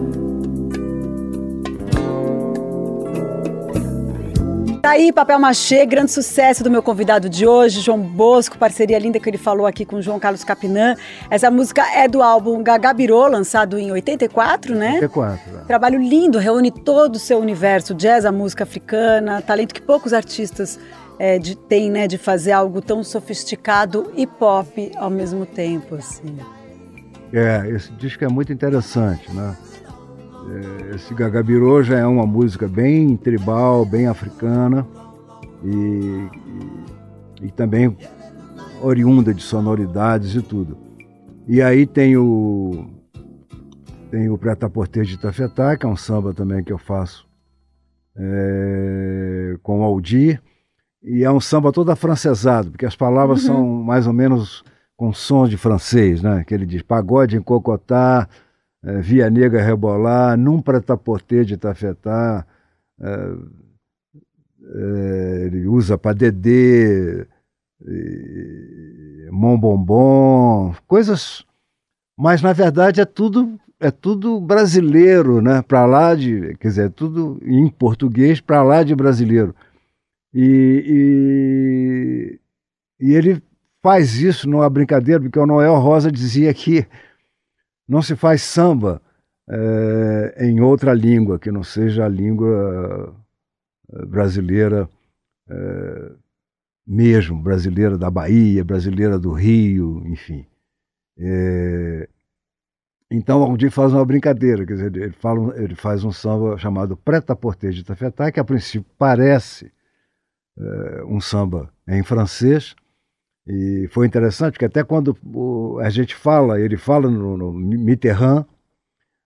Tá 4.85 4.91
aí, 4.91 5.11
Papel 5.11 5.39
Machê, 5.39 5.83
grande 5.83 6.11
sucesso 6.11 6.63
do 6.63 6.69
meu 6.69 6.83
convidado 6.83 7.27
de 7.27 7.47
hoje, 7.47 7.81
João 7.81 7.99
Bosco, 7.99 8.55
parceria 8.55 8.99
linda 8.99 9.19
que 9.19 9.27
ele 9.27 9.35
falou 9.35 9.65
aqui 9.65 9.83
com 9.83 9.95
o 9.95 10.01
João 10.01 10.19
Carlos 10.19 10.43
Capinã. 10.43 10.95
Essa 11.27 11.49
música 11.49 11.81
é 11.97 12.07
do 12.07 12.21
álbum 12.21 12.61
Gagabirô, 12.61 13.25
lançado 13.25 13.79
em 13.79 13.91
84, 13.91 14.75
né? 14.75 14.91
84. 15.01 15.57
É. 15.57 15.61
Trabalho 15.65 15.99
lindo, 15.99 16.37
reúne 16.37 16.69
todo 16.69 17.15
o 17.15 17.19
seu 17.19 17.39
universo, 17.39 17.95
jazz, 17.95 18.25
a 18.25 18.31
música 18.31 18.63
africana, 18.63 19.41
talento 19.41 19.73
que 19.73 19.81
poucos 19.81 20.13
artistas 20.13 20.79
é, 21.17 21.39
de, 21.39 21.55
têm, 21.55 21.89
né, 21.89 22.07
de 22.07 22.19
fazer 22.19 22.51
algo 22.51 22.79
tão 22.79 23.03
sofisticado 23.03 24.11
e 24.15 24.27
pop 24.27 24.91
ao 24.97 25.09
mesmo 25.09 25.47
tempo, 25.47 25.95
assim. 25.95 26.37
É, 27.33 27.67
esse 27.71 27.91
disco 27.93 28.23
é 28.23 28.27
muito 28.27 28.53
interessante, 28.53 29.33
né? 29.33 29.57
É, 30.47 30.95
esse 30.95 31.13
Gagabirô 31.13 31.81
já 31.81 31.97
é 31.97 32.05
uma 32.05 32.25
música 32.25 32.67
bem 32.67 33.17
tribal, 33.17 33.85
bem 33.85 34.07
africana 34.07 34.87
e, 35.63 36.29
e, 37.41 37.47
e 37.47 37.51
também 37.51 37.95
oriunda 38.81 39.33
de 39.33 39.41
sonoridades 39.41 40.35
e 40.35 40.41
tudo. 40.41 40.77
E 41.47 41.61
aí 41.61 41.85
tem 41.85 42.15
o 42.17 42.87
tem 44.11 44.29
o 44.29 44.37
Preta 44.37 44.69
Porter 44.69 45.03
de 45.03 45.17
Tafetá, 45.17 45.75
que 45.75 45.85
é 45.85 45.89
um 45.89 45.95
samba 45.95 46.33
também 46.33 46.63
que 46.63 46.71
eu 46.71 46.77
faço 46.77 47.27
é, 48.15 49.57
com 49.61 49.81
o 49.81 49.83
Aldir. 49.83 50.41
E 51.03 51.23
é 51.23 51.31
um 51.31 51.39
samba 51.39 51.71
todo 51.71 51.91
afrancesado, 51.91 52.71
porque 52.71 52.85
as 52.85 52.95
palavras 52.95 53.41
uhum. 53.41 53.47
são 53.47 53.67
mais 53.83 54.07
ou 54.07 54.13
menos 54.13 54.63
com 54.95 55.13
sons 55.13 55.49
de 55.49 55.57
francês, 55.57 56.21
né? 56.21 56.43
Que 56.47 56.53
ele 56.53 56.65
diz 56.65 56.81
pagode 56.81 57.35
em 57.35 57.41
cocotá, 57.41 58.27
é, 58.85 59.01
Via 59.01 59.29
Negra 59.29 59.61
rebolar, 59.61 60.37
num 60.37 60.61
pretaportê 60.61 61.43
de 61.43 61.57
tafetá, 61.57 62.45
é, 63.01 63.35
é, 64.63 65.45
ele 65.45 65.67
usa 65.67 65.97
para 65.97 66.13
dedê, 66.13 67.27
mão 69.31 69.59
bombom, 69.59 70.73
coisas, 70.87 71.45
mas 72.17 72.41
na 72.41 72.53
verdade 72.53 73.01
é 73.01 73.05
tudo 73.05 73.59
é 73.79 73.91
tudo 73.91 74.39
brasileiro, 74.39 75.41
né? 75.41 75.61
Para 75.61 75.85
lá 75.85 76.15
de, 76.15 76.55
quer 76.57 76.69
dizer, 76.69 76.85
é 76.87 76.89
tudo 76.89 77.39
em 77.43 77.69
português 77.69 78.39
para 78.39 78.63
lá 78.63 78.83
de 78.83 78.95
brasileiro. 78.95 79.53
E, 80.33 82.39
e, 82.99 83.07
e 83.07 83.13
ele 83.13 83.41
faz 83.83 84.19
isso 84.19 84.49
numa 84.49 84.69
brincadeira, 84.69 85.21
porque 85.21 85.39
o 85.39 85.45
Noel 85.45 85.75
Rosa 85.75 86.11
dizia 86.11 86.53
que 86.53 86.87
não 87.87 88.01
se 88.01 88.15
faz 88.15 88.41
samba 88.41 89.01
é, 89.47 90.47
em 90.47 90.59
outra 90.61 90.93
língua 90.93 91.39
que 91.39 91.51
não 91.51 91.63
seja 91.63 92.05
a 92.05 92.09
língua 92.09 93.15
eh, 93.93 94.05
brasileira 94.05 94.89
é, 95.47 96.11
mesmo, 96.85 97.41
brasileira 97.41 97.97
da 97.97 98.09
Bahia, 98.09 98.63
brasileira 98.63 99.19
do 99.19 99.31
Rio, 99.31 100.03
enfim. 100.07 100.45
É, 101.17 102.09
então, 103.09 103.41
algum 103.41 103.55
dia 103.55 103.71
faz 103.71 103.93
uma 103.93 104.05
brincadeira, 104.05 104.65
quer 104.65 104.73
dizer, 104.73 104.95
ele, 104.95 105.11
fala, 105.11 105.55
ele 105.61 105.75
faz 105.75 106.03
um 106.03 106.11
samba 106.11 106.57
chamado 106.57 106.97
Preta 106.97 107.35
Porter 107.35 107.71
de 107.71 107.83
Tafetá, 107.83 108.31
que 108.31 108.39
a 108.39 108.43
princípio 108.43 108.89
parece 108.97 109.71
é, 110.57 111.03
um 111.05 111.21
samba 111.21 111.71
em 111.87 112.03
francês, 112.03 112.75
e 113.47 113.87
foi 113.91 114.07
interessante, 114.07 114.53
porque 114.53 114.65
até 114.65 114.83
quando 114.83 115.15
a 115.81 115.89
gente 115.89 116.15
fala, 116.15 116.59
ele 116.59 116.77
fala 116.77 117.09
no, 117.09 117.37
no 117.37 117.53
Mitterrand, 117.53 118.45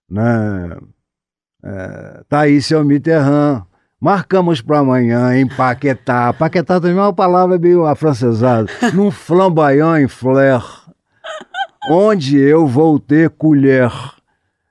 né? 0.09 0.77
É, 1.63 2.23
tá 2.27 2.41
aí 2.41 2.61
seu 2.61 2.83
Mitterrand, 2.83 3.63
marcamos 3.99 4.61
para 4.61 4.79
amanhã 4.79 5.35
em 5.37 5.47
Paquetá. 5.47 6.33
Paquetá 6.37 6.81
também 6.81 6.97
é 6.97 7.01
uma 7.01 7.13
palavra 7.13 7.57
meio 7.57 7.85
afrancesada. 7.85 8.69
Num 8.93 9.09
flamboyant 9.09 10.01
em 10.01 10.07
fleur, 10.07 10.89
onde 11.89 12.37
eu 12.37 12.67
vou 12.67 12.99
ter 12.99 13.29
colher. 13.29 13.91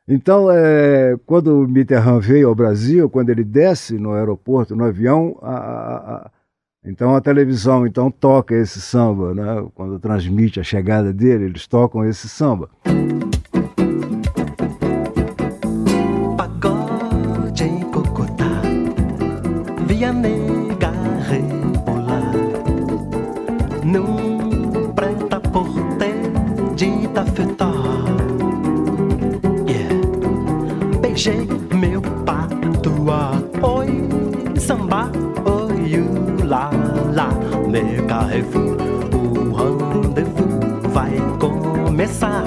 Então, 0.07 0.50
é, 0.50 1.17
quando 1.26 1.62
o 1.62 1.69
Mitterrand 1.69 2.21
veio 2.21 2.49
ao 2.49 2.55
Brasil, 2.55 3.09
quando 3.11 3.31
ele 3.31 3.45
desce 3.45 3.99
no 3.99 4.12
aeroporto, 4.12 4.75
no 4.75 4.85
avião, 4.85 5.38
a, 5.43 5.57
a, 5.57 6.31
então 6.85 7.15
a 7.15 7.21
televisão 7.21 7.87
então 7.87 8.11
toca 8.11 8.55
esse 8.55 8.81
samba, 8.81 9.35
né? 9.35 9.67
Quando 9.75 9.99
transmite 9.99 10.61
a 10.61 10.63
chegada 10.63 11.13
dele, 11.13 11.45
eles 11.45 11.67
tocam 11.67 12.05
esse 12.05 12.29
samba. 12.29 12.71
Nega 37.83 38.23
refim, 38.23 38.77
o 39.15 39.53
rendezvous 39.53 40.93
vai 40.93 41.13
começar. 41.39 42.45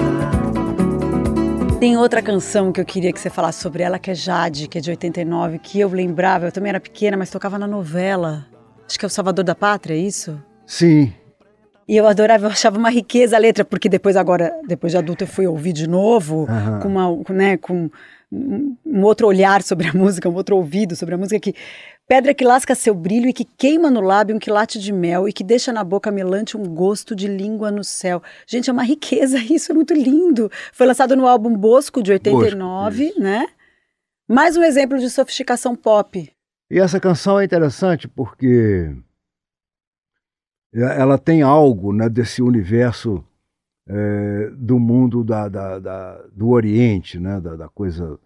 Tem 1.80 1.96
outra 1.96 2.22
canção 2.22 2.70
que 2.70 2.80
eu 2.80 2.84
queria 2.84 3.12
que 3.12 3.18
você 3.18 3.28
falasse 3.28 3.60
sobre 3.60 3.82
ela, 3.82 3.98
que 3.98 4.10
é 4.10 4.14
Jade, 4.14 4.68
que 4.68 4.78
é 4.78 4.80
de 4.80 4.90
89, 4.90 5.58
que 5.58 5.80
eu 5.80 5.88
lembrava, 5.88 6.46
eu 6.46 6.52
também 6.52 6.70
era 6.70 6.78
pequena, 6.78 7.16
mas 7.16 7.30
tocava 7.30 7.58
na 7.58 7.66
novela. 7.66 8.46
Acho 8.86 8.98
que 8.98 9.04
é 9.04 9.08
o 9.08 9.10
Salvador 9.10 9.44
da 9.44 9.54
Pátria, 9.54 9.94
é 9.94 9.98
isso? 9.98 10.40
Sim. 10.66 11.12
E 11.88 11.96
eu 11.96 12.06
adorava, 12.06 12.46
eu 12.46 12.50
achava 12.50 12.78
uma 12.78 12.90
riqueza 12.90 13.34
a 13.34 13.38
letra, 13.38 13.64
porque 13.64 13.88
depois 13.88 14.16
agora, 14.16 14.54
depois 14.68 14.92
de 14.92 14.98
adulta, 14.98 15.24
eu 15.24 15.28
fui 15.28 15.46
ouvir 15.46 15.72
de 15.72 15.88
novo, 15.88 16.46
uhum. 16.48 16.78
com 16.80 16.88
uma, 16.88 17.34
né, 17.34 17.56
com 17.56 17.90
um 18.32 19.02
outro 19.02 19.26
olhar 19.26 19.62
sobre 19.62 19.88
a 19.88 19.92
música, 19.94 20.28
um 20.28 20.34
outro 20.34 20.56
ouvido 20.56 20.96
sobre 20.96 21.14
a 21.14 21.18
música 21.18 21.38
que 21.38 21.54
Pedra 22.08 22.34
que 22.34 22.44
lasca 22.44 22.74
seu 22.74 22.94
brilho 22.94 23.28
e 23.28 23.32
que 23.32 23.44
queima 23.44 23.90
no 23.90 24.00
lábio 24.00 24.34
um 24.34 24.38
quilate 24.38 24.78
de 24.78 24.92
mel 24.92 25.28
e 25.28 25.32
que 25.32 25.44
deixa 25.44 25.72
na 25.72 25.84
boca 25.84 26.10
melante 26.10 26.56
um 26.56 26.64
gosto 26.64 27.14
de 27.14 27.28
língua 27.28 27.70
no 27.70 27.84
céu. 27.84 28.22
Gente, 28.46 28.68
é 28.68 28.72
uma 28.72 28.82
riqueza 28.82 29.38
isso, 29.50 29.72
é 29.72 29.74
muito 29.74 29.94
lindo. 29.94 30.50
Foi 30.72 30.86
lançado 30.86 31.16
no 31.16 31.26
álbum 31.26 31.56
Bosco, 31.56 32.02
de 32.02 32.12
89, 32.12 33.04
Bosco, 33.06 33.20
né? 33.20 33.46
Mais 34.28 34.56
um 34.56 34.62
exemplo 34.62 34.98
de 34.98 35.08
sofisticação 35.08 35.76
pop. 35.76 36.30
E 36.70 36.78
essa 36.78 36.98
canção 36.98 37.38
é 37.38 37.44
interessante 37.44 38.08
porque 38.08 38.94
ela 40.74 41.18
tem 41.18 41.42
algo 41.42 41.92
né, 41.92 42.08
desse 42.08 42.42
universo 42.42 43.24
é, 43.88 44.50
do 44.56 44.78
mundo 44.78 45.24
da, 45.24 45.48
da, 45.48 45.78
da, 45.78 46.24
do 46.34 46.50
Oriente, 46.50 47.18
né, 47.18 47.40
da, 47.40 47.56
da 47.56 47.68
coisa 47.68 48.18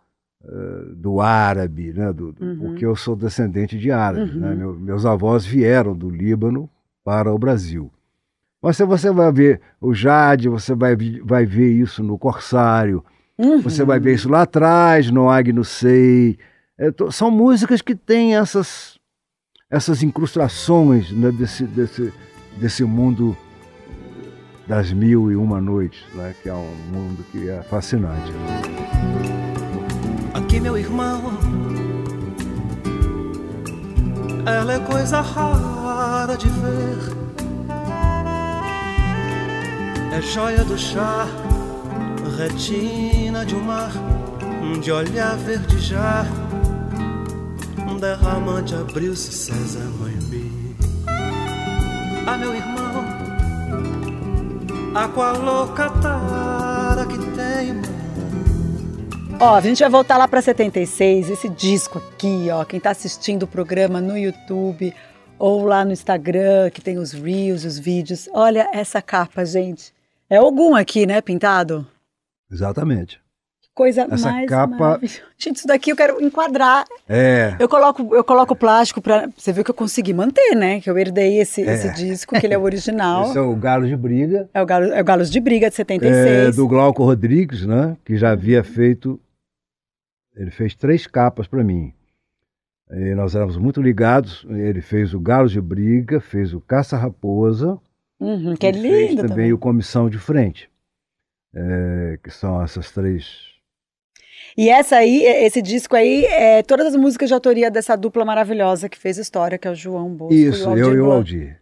eh, 0.48 0.94
do 0.94 1.20
árabe, 1.20 1.92
né? 1.92 2.12
Do, 2.12 2.32
uhum. 2.40 2.58
porque 2.58 2.86
eu 2.86 2.94
sou 2.94 3.16
descendente 3.16 3.76
de 3.76 3.90
árabe. 3.90 4.32
Né? 4.32 4.34
Uhum. 4.34 4.40
Né? 4.40 4.54
Meu, 4.54 4.74
meus 4.74 5.04
avós 5.04 5.44
vieram 5.44 5.96
do 5.96 6.08
Líbano 6.08 6.70
para 7.04 7.34
o 7.34 7.38
Brasil. 7.38 7.90
Mas 8.62 8.78
você 8.78 9.10
vai 9.10 9.32
ver 9.32 9.60
o 9.80 9.92
Jade, 9.92 10.48
você 10.48 10.72
vai, 10.72 10.94
vai 11.24 11.44
ver 11.44 11.72
isso 11.72 12.00
no 12.02 12.16
Corsário, 12.16 13.04
uhum. 13.36 13.60
você 13.60 13.84
vai 13.84 13.98
ver 13.98 14.14
isso 14.14 14.28
lá 14.28 14.42
atrás, 14.42 15.10
no 15.10 15.28
Agno 15.28 15.64
Sei. 15.64 16.38
É, 16.78 16.90
são 17.10 17.28
músicas 17.28 17.82
que 17.82 17.96
têm 17.96 18.36
essas, 18.36 19.00
essas 19.68 20.00
incrustações 20.02 21.10
né? 21.10 21.32
desse, 21.32 21.64
desse, 21.64 22.12
desse 22.56 22.84
mundo 22.84 23.36
das 24.66 24.92
mil 24.92 25.30
e 25.30 25.36
uma 25.36 25.60
noites, 25.60 26.02
né? 26.14 26.34
que 26.42 26.48
é 26.48 26.54
um 26.54 26.74
mundo 26.92 27.24
que 27.30 27.48
é 27.48 27.62
fascinante 27.62 28.32
aqui, 30.46 30.60
meu 30.60 30.78
irmão. 30.78 31.20
Ela 34.46 34.74
é 34.74 34.78
coisa 34.78 35.20
rara 35.20 36.36
de 36.36 36.48
ver. 36.48 36.98
É 40.12 40.22
joia 40.22 40.64
do 40.64 40.78
chá, 40.78 41.26
retina 42.38 43.44
de 43.44 43.54
um 43.54 43.62
mar, 43.62 43.92
de 44.80 44.92
olhar 44.92 45.36
verde 45.36 45.78
já. 45.80 46.24
Um 47.88 47.98
derramante 47.98 48.74
abriu-se, 48.74 49.32
César 49.32 49.90
Moimbi. 49.98 50.76
Ah, 52.26 52.36
meu 52.38 52.54
irmão, 52.54 52.85
a 54.96 55.08
qual 55.08 55.38
louca 55.38 55.90
tara 56.00 57.04
que 57.06 57.18
tem, 57.18 57.82
Ó, 59.38 59.54
a 59.54 59.60
gente 59.60 59.80
vai 59.80 59.90
voltar 59.90 60.16
lá 60.16 60.26
para 60.26 60.40
76, 60.40 61.28
esse 61.28 61.50
disco 61.50 61.98
aqui, 61.98 62.46
ó, 62.50 62.64
quem 62.64 62.78
está 62.78 62.90
assistindo 62.90 63.42
o 63.42 63.46
programa 63.46 64.00
no 64.00 64.16
YouTube 64.16 64.94
ou 65.38 65.66
lá 65.66 65.84
no 65.84 65.92
Instagram, 65.92 66.70
que 66.70 66.80
tem 66.80 66.96
os 66.96 67.12
reels, 67.12 67.64
os 67.64 67.78
vídeos. 67.78 68.30
Olha 68.32 68.70
essa 68.72 69.02
capa, 69.02 69.44
gente. 69.44 69.92
É 70.30 70.36
algum 70.36 70.74
aqui, 70.74 71.04
né, 71.04 71.20
pintado? 71.20 71.86
Exatamente. 72.50 73.20
Coisa 73.76 74.08
Essa 74.10 74.32
mais 74.32 74.48
capa- 74.48 74.76
maravilhosa. 74.76 75.20
Gente, 75.38 75.56
isso 75.58 75.66
daqui 75.68 75.90
eu 75.92 75.96
quero 75.96 76.20
enquadrar. 76.20 76.86
É. 77.06 77.54
Eu 77.60 77.68
coloco, 77.68 78.14
eu 78.16 78.24
coloco 78.24 78.56
plástico 78.56 79.00
pra. 79.02 79.28
Você 79.36 79.52
viu 79.52 79.62
que 79.62 79.70
eu 79.70 79.74
consegui 79.74 80.14
manter, 80.14 80.56
né? 80.56 80.80
Que 80.80 80.88
eu 80.90 80.98
herdei 80.98 81.38
esse, 81.38 81.60
esse 81.60 81.92
disco, 81.92 82.34
que 82.40 82.46
ele 82.46 82.54
é 82.54 82.58
o 82.58 82.62
original. 82.62 83.26
Esse 83.28 83.38
é 83.38 83.40
o 83.40 83.54
Galo 83.54 83.86
de 83.86 83.94
Briga. 83.94 84.48
É 84.54 84.62
o, 84.62 84.66
Galo, 84.66 84.86
é 84.86 85.00
o 85.00 85.04
Galos 85.04 85.30
de 85.30 85.38
Briga 85.38 85.68
de 85.68 85.76
76. 85.76 86.26
É, 86.26 86.50
do 86.50 86.66
Glauco 86.66 87.04
Rodrigues, 87.04 87.66
né? 87.66 87.96
Que 88.04 88.16
já 88.16 88.30
havia 88.30 88.64
feito. 88.64 89.20
Ele 90.34 90.50
fez 90.50 90.74
três 90.74 91.06
capas 91.06 91.46
para 91.46 91.62
mim. 91.62 91.92
E 92.90 93.14
nós 93.14 93.34
éramos 93.34 93.56
muito 93.56 93.82
ligados. 93.82 94.46
Ele 94.48 94.80
fez 94.80 95.12
o 95.12 95.20
Galo 95.20 95.48
de 95.48 95.60
Briga, 95.60 96.18
fez 96.20 96.54
o 96.54 96.60
Caça 96.60 96.96
Raposa. 96.96 97.78
Uhum, 98.18 98.54
que 98.56 98.66
é 98.66 98.70
e 98.70 98.72
fez 98.72 98.84
lindo 99.10 99.16
também, 99.16 99.28
também. 99.28 99.52
o 99.52 99.58
Comissão 99.58 100.08
de 100.08 100.18
Frente. 100.18 100.70
É, 101.54 102.18
que 102.22 102.30
são 102.30 102.62
essas 102.62 102.90
três. 102.90 103.55
E 104.56 104.70
essa 104.70 104.96
aí, 104.96 105.22
esse 105.22 105.60
disco 105.60 105.94
aí, 105.94 106.24
é 106.24 106.62
todas 106.62 106.86
as 106.86 106.96
músicas 106.96 107.28
de 107.28 107.34
autoria 107.34 107.70
dessa 107.70 107.94
dupla 107.94 108.24
maravilhosa 108.24 108.88
que 108.88 108.98
fez 108.98 109.18
história, 109.18 109.58
que 109.58 109.68
é 109.68 109.70
o 109.70 109.74
João 109.74 110.08
Bosco 110.08 110.34
Isso, 110.34 110.62
e 110.70 110.72
o 110.72 110.78
eu 110.78 110.94
e 110.94 111.00
o 111.00 111.12
Aldir. 111.12 111.60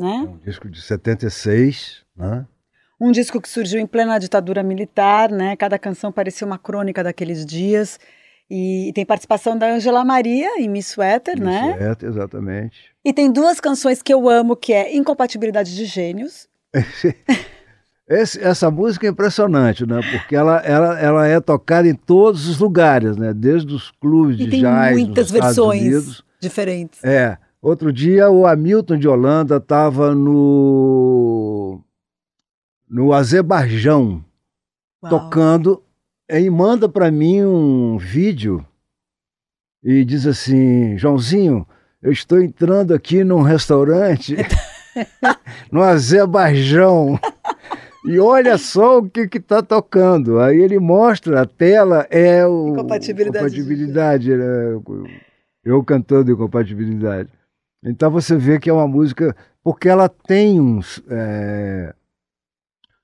É 0.00 0.02
Né? 0.02 0.28
um 0.28 0.38
disco 0.38 0.68
de 0.68 0.80
76, 0.80 2.02
né? 2.16 2.46
Um 3.00 3.12
disco 3.12 3.40
que 3.40 3.48
surgiu 3.48 3.80
em 3.80 3.86
plena 3.86 4.18
ditadura 4.18 4.62
militar, 4.62 5.30
né? 5.30 5.54
Cada 5.56 5.78
canção 5.78 6.10
parecia 6.10 6.46
uma 6.46 6.58
crônica 6.58 7.04
daqueles 7.04 7.44
dias. 7.44 7.98
E, 8.50 8.92
tem 8.94 9.04
participação 9.04 9.56
da 9.56 9.66
Angela 9.66 10.04
Maria 10.04 10.58
em 10.60 10.68
Miss 10.68 10.88
Sweater, 10.90 11.40
né? 11.40 11.76
Certo, 11.78 12.06
exatamente. 12.06 12.94
E 13.04 13.12
tem 13.12 13.30
duas 13.30 13.58
canções 13.60 14.02
que 14.02 14.12
eu 14.12 14.28
amo, 14.28 14.54
que 14.54 14.72
é 14.72 14.94
Incompatibilidade 14.96 15.74
de 15.74 15.84
Gênios. 15.84 16.48
Esse- 18.08 18.38
essa 18.42 18.70
música 18.70 19.06
é 19.06 19.10
impressionante, 19.10 19.86
né? 19.86 20.00
Porque 20.12 20.36
ela, 20.36 20.58
ela, 20.58 21.00
ela 21.00 21.26
é 21.26 21.40
tocada 21.40 21.88
em 21.88 21.94
todos 21.94 22.46
os 22.48 22.58
lugares, 22.58 23.16
né? 23.16 23.32
Desde 23.32 23.72
os 23.74 23.90
clubes 23.92 24.36
E 24.38 24.44
de 24.44 24.50
tem 24.50 24.60
jazz 24.60 24.92
muitas 24.92 25.30
versões 25.30 25.80
Unidos. 25.82 26.24
diferentes. 26.40 27.02
É. 27.02 27.38
Outro 27.62 27.90
dia 27.90 28.30
o 28.30 28.46
Hamilton 28.46 28.98
de 28.98 29.08
Holanda 29.08 29.56
estava 29.56 30.14
no 30.14 31.80
no 32.88 33.12
Azerbaijão 33.14 34.22
Uau. 35.02 35.10
tocando 35.10 35.82
e 36.28 36.48
manda 36.50 36.88
para 36.88 37.10
mim 37.10 37.42
um 37.42 37.96
vídeo 37.96 38.64
e 39.82 40.04
diz 40.04 40.26
assim, 40.26 40.96
Joãozinho, 40.98 41.66
eu 42.02 42.12
estou 42.12 42.40
entrando 42.40 42.92
aqui 42.94 43.24
num 43.24 43.40
restaurante 43.42 44.36
no 45.72 45.82
Azerbaijão 45.82 47.18
e 48.04 48.18
olha 48.18 48.56
só 48.58 48.98
o 48.98 49.08
que 49.10 49.28
está 49.38 49.62
tocando. 49.62 50.38
Aí 50.38 50.58
ele 50.58 50.78
mostra 50.78 51.42
a 51.42 51.46
tela 51.46 52.06
é 52.10 52.46
o 52.46 52.68
Incompatibilidade 52.68 53.50
de 53.54 53.60
compatibilidade, 53.62 54.36
né? 54.36 54.80
eu 55.64 55.82
cantando 55.84 56.30
incompatibilidade. 56.32 57.30
Então 57.84 58.10
você 58.10 58.36
vê 58.36 58.58
que 58.58 58.68
é 58.68 58.72
uma 58.72 58.86
música 58.88 59.34
porque 59.62 59.88
ela 59.88 60.08
tem 60.08 60.60
uns 60.60 61.02
é, 61.08 61.94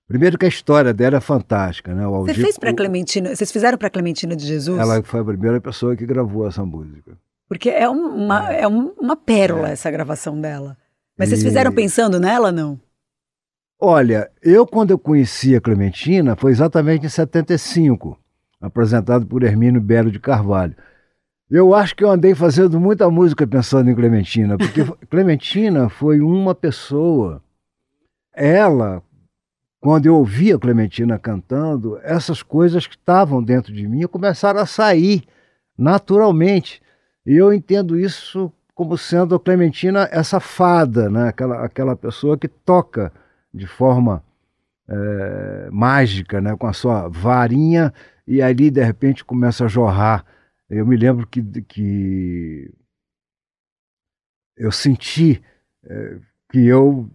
Primeiro 0.07 0.37
que 0.37 0.45
a 0.45 0.49
história 0.49 0.92
dela 0.92 1.19
é 1.19 1.21
fantástica, 1.21 1.95
né? 1.95 2.04
O 2.04 2.11
Você 2.11 2.30
Aldir- 2.33 2.42
fez 2.45 2.59
para 2.59 2.75
Clementina, 2.75 3.35
vocês 3.35 3.52
fizeram 3.52 3.78
para 3.78 3.88
Clementina 3.88 4.35
de 4.35 4.45
Jesus? 4.45 4.76
Ela 4.78 5.00
foi 5.04 5.21
a 5.21 5.25
primeira 5.25 5.61
pessoa 5.61 5.95
que 5.95 6.04
gravou 6.04 6.49
essa 6.49 6.64
música. 6.66 7.16
Porque 7.49 7.71
é 7.71 7.88
uma, 7.88 8.52
é 8.52 8.66
um- 8.66 8.92
uma 8.99 9.14
pérola 9.16 9.69
essa 9.71 9.88
gravação 9.90 10.40
dela. 10.40 10.76
Mas 11.16 11.28
vocês 11.28 11.42
E- 11.42 11.45
fizeram 11.45 11.73
pensando 11.73 12.19
nela, 12.19 12.50
não? 12.50 12.80
Olha, 13.82 14.30
eu 14.42 14.66
quando 14.66 14.90
eu 14.90 14.99
conheci 14.99 15.56
a 15.56 15.60
Clementina 15.60 16.37
foi 16.37 16.52
exatamente 16.52 17.06
em 17.06 17.08
75, 17.08 18.18
apresentado 18.60 19.25
por 19.26 19.42
Hermínio 19.42 19.80
Belo 19.80 20.10
de 20.10 20.20
Carvalho. 20.20 20.76
Eu 21.50 21.75
acho 21.75 21.96
que 21.96 22.04
eu 22.04 22.10
andei 22.10 22.34
fazendo 22.34 22.78
muita 22.78 23.10
música 23.10 23.46
pensando 23.46 23.88
em 23.88 23.94
Clementina, 23.94 24.58
porque 24.58 24.84
Clementina 25.08 25.88
foi 25.88 26.20
uma 26.20 26.54
pessoa. 26.54 27.42
Ela, 28.34 29.02
quando 29.80 30.04
eu 30.04 30.14
ouvia 30.14 30.56
a 30.56 30.60
Clementina 30.60 31.18
cantando, 31.18 31.99
essas 32.02 32.42
coisas 32.42 32.87
que 32.87 32.96
estavam 32.96 33.42
dentro 33.42 33.72
de 33.72 33.88
mim 33.88 34.06
começaram 34.06 34.60
a 34.60 34.66
sair 34.66 35.25
naturalmente. 35.76 36.82
E 37.25 37.34
eu 37.34 37.50
entendo 37.50 37.99
isso 37.99 38.52
como 38.75 38.99
sendo 38.99 39.34
a 39.34 39.40
Clementina 39.40 40.06
essa 40.12 40.38
fada, 40.38 41.08
né? 41.08 41.28
aquela, 41.28 41.64
aquela 41.64 41.96
pessoa 41.96 42.37
que 42.37 42.46
toca 42.46 43.10
de 43.52 43.67
forma 43.67 44.23
eh, 44.89 45.69
mágica, 45.71 46.41
né? 46.41 46.56
com 46.56 46.67
a 46.67 46.73
sua 46.73 47.08
varinha, 47.08 47.93
e 48.26 48.41
ali 48.43 48.71
de 48.71 48.82
repente 48.82 49.25
começa 49.25 49.65
a 49.65 49.69
jorrar. 49.69 50.25
Eu 50.69 50.86
me 50.86 50.97
lembro 50.97 51.26
que, 51.26 51.43
que 51.63 52.73
eu 54.56 54.71
senti 54.71 55.43
eh, 55.84 56.19
que 56.50 56.67
eu 56.67 57.08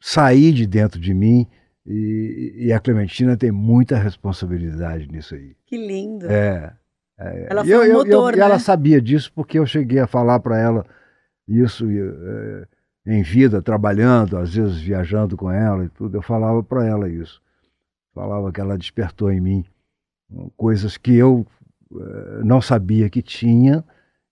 saí 0.00 0.52
de 0.52 0.66
dentro 0.66 1.00
de 1.00 1.12
mim 1.14 1.46
e, 1.86 2.54
e 2.66 2.72
a 2.72 2.80
Clementina 2.80 3.36
tem 3.36 3.50
muita 3.50 3.96
responsabilidade 3.98 5.06
nisso 5.08 5.34
aí. 5.34 5.54
Que 5.66 5.76
lindo. 5.76 6.26
É. 6.30 6.74
é. 7.18 7.46
Ela 7.50 7.64
foi 7.64 7.72
eu- 7.74 7.80
um 7.80 7.84
eu- 7.84 7.92
motor, 7.94 8.32
eu- 8.34 8.38
E 8.38 8.42
ela 8.42 8.54
né? 8.54 8.58
sabia 8.60 9.00
disso 9.00 9.32
porque 9.34 9.58
eu 9.58 9.66
cheguei 9.66 9.98
a 9.98 10.06
falar 10.06 10.40
para 10.40 10.58
ela 10.58 10.86
isso 11.48 11.90
e, 11.90 11.98
é, 12.00 12.66
em 13.10 13.22
vida, 13.22 13.60
trabalhando, 13.60 14.38
às 14.38 14.54
vezes 14.54 14.80
viajando 14.80 15.36
com 15.36 15.50
ela 15.50 15.84
e 15.84 15.88
tudo. 15.88 16.16
Eu 16.16 16.22
falava 16.22 16.62
para 16.62 16.86
ela 16.86 17.08
isso. 17.08 17.42
Falava 18.14 18.52
que 18.52 18.60
ela 18.60 18.78
despertou 18.78 19.32
em 19.32 19.40
mim 19.40 19.64
hum, 20.30 20.48
coisas 20.56 20.96
que 20.96 21.14
eu 21.16 21.44
eh, 21.92 22.40
não 22.44 22.62
sabia 22.62 23.10
que 23.10 23.20
tinha, 23.20 23.84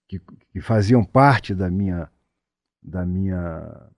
que, 0.06 0.20
que 0.52 0.60
faziam 0.60 1.04
parte 1.04 1.54
da 1.54 1.68
minha 1.68 2.08
da 2.80 3.04
minha 3.04 3.88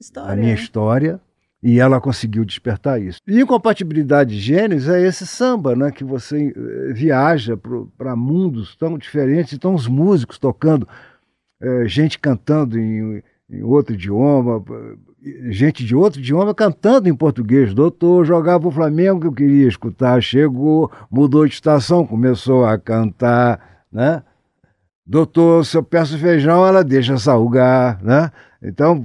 História. 0.00 0.32
a 0.32 0.36
minha 0.36 0.54
né? 0.54 0.60
história 0.60 1.20
e 1.62 1.78
ela 1.78 2.00
conseguiu 2.00 2.44
despertar 2.44 3.00
isso. 3.00 3.20
E 3.26 3.40
incompatibilidade 3.40 4.34
de 4.34 4.40
gênios 4.40 4.88
é 4.88 5.00
esse 5.02 5.26
samba, 5.26 5.76
né, 5.76 5.90
que 5.92 6.02
você 6.02 6.48
eh, 6.56 6.92
viaja 6.92 7.56
para 7.96 8.16
mundos 8.16 8.74
tão 8.74 8.98
diferentes, 8.98 9.52
então 9.52 9.74
os 9.74 9.86
músicos 9.86 10.38
tocando, 10.38 10.88
eh, 11.60 11.86
gente 11.86 12.18
cantando 12.18 12.78
em, 12.78 13.22
em 13.50 13.62
outro 13.62 13.94
idioma, 13.94 14.62
gente 15.50 15.84
de 15.84 15.94
outro 15.94 16.20
idioma 16.20 16.54
cantando 16.54 17.08
em 17.08 17.14
português. 17.14 17.74
Doutor, 17.74 18.24
jogava 18.24 18.68
o 18.68 18.70
Flamengo 18.70 19.20
que 19.20 19.26
eu 19.26 19.32
queria 19.32 19.66
escutar, 19.68 20.22
chegou, 20.22 20.90
mudou 21.10 21.46
de 21.46 21.54
estação, 21.54 22.06
começou 22.06 22.64
a 22.64 22.78
cantar, 22.78 23.84
né? 23.92 24.22
Doutor, 25.06 25.64
se 25.66 25.76
eu 25.76 25.82
peço 25.82 26.16
feijão, 26.18 26.64
ela 26.64 26.84
deixa 26.84 27.18
salgar, 27.18 28.00
né? 28.02 28.30
Então, 28.62 29.02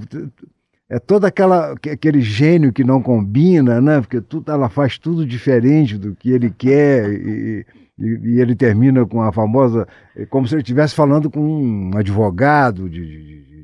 é 0.88 1.00
todo 1.00 1.24
aquela, 1.24 1.72
aque- 1.72 1.90
aquele 1.90 2.20
gênio 2.20 2.72
que 2.72 2.84
não 2.84 3.02
combina, 3.02 3.80
né? 3.80 4.00
Porque 4.00 4.20
tudo, 4.20 4.52
ela 4.52 4.68
faz 4.68 4.98
tudo 4.98 5.26
diferente 5.26 5.98
do 5.98 6.14
que 6.14 6.30
ele 6.30 6.48
quer 6.50 7.10
e, 7.10 7.66
e- 7.98 8.04
e 8.34 8.40
ele 8.40 8.54
termina 8.54 9.04
com 9.04 9.20
a 9.20 9.32
famosa, 9.32 9.88
é 10.14 10.24
como 10.26 10.46
se 10.46 10.54
ele 10.54 10.62
estivesse 10.62 10.94
falando 10.94 11.28
com 11.28 11.40
um 11.40 11.90
advogado 11.96 12.88
de, 12.88 13.04
de, 13.04 13.55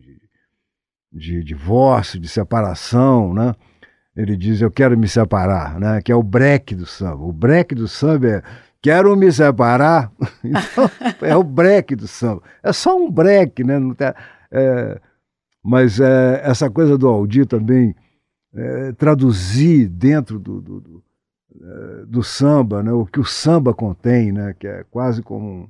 de- 1.13 1.43
divórcio, 1.45 2.19
de 2.19 2.29
separação, 2.29 3.35
né? 3.35 3.55
Ele 4.17 4.37
diz, 4.37 4.61
eu 4.61 4.71
quero 4.71 4.97
me 4.99 5.09
separar, 5.09 5.79
né? 5.81 6.01
Que 6.03 6.13
é 6.13 6.15
o 6.17 6.23
break 6.23 6.75
do 6.75 6.85
samba. 6.87 7.23
O 7.25 7.33
break 7.33 7.75
do 7.75 7.89
samba 7.89 8.29
é, 8.29 8.43
quero 8.81 9.17
me 9.17 9.31
separar. 9.33 10.13
Então, 10.45 10.91
é 11.23 11.37
o 11.37 11.43
break 11.45 11.95
do 11.97 12.07
samba. 12.09 12.43
É 12.63 12.73
só 12.73 12.97
um 12.97 13.11
break, 13.11 13.63
né? 13.65 13.75
É, 14.51 15.01
mas 15.65 15.99
é, 16.01 16.43
essa 16.45 16.69
coisa 16.69 16.99
do 16.99 17.09
Aldir 17.09 17.47
também 17.47 17.95
é, 18.55 18.93
traduzir 18.93 19.89
dentro 19.89 20.39
do, 20.39 20.61
do, 20.61 20.81
do, 20.81 21.05
é, 21.63 22.05
do 22.07 22.23
samba, 22.23 22.83
né? 22.83 22.93
O 22.93 23.07
que 23.07 23.21
o 23.21 23.25
samba 23.25 23.73
contém, 23.73 24.31
né? 24.33 24.55
Que 24.59 24.67
é 24.67 24.85
quase 24.91 25.23
como 25.23 25.47
um- 25.49 25.69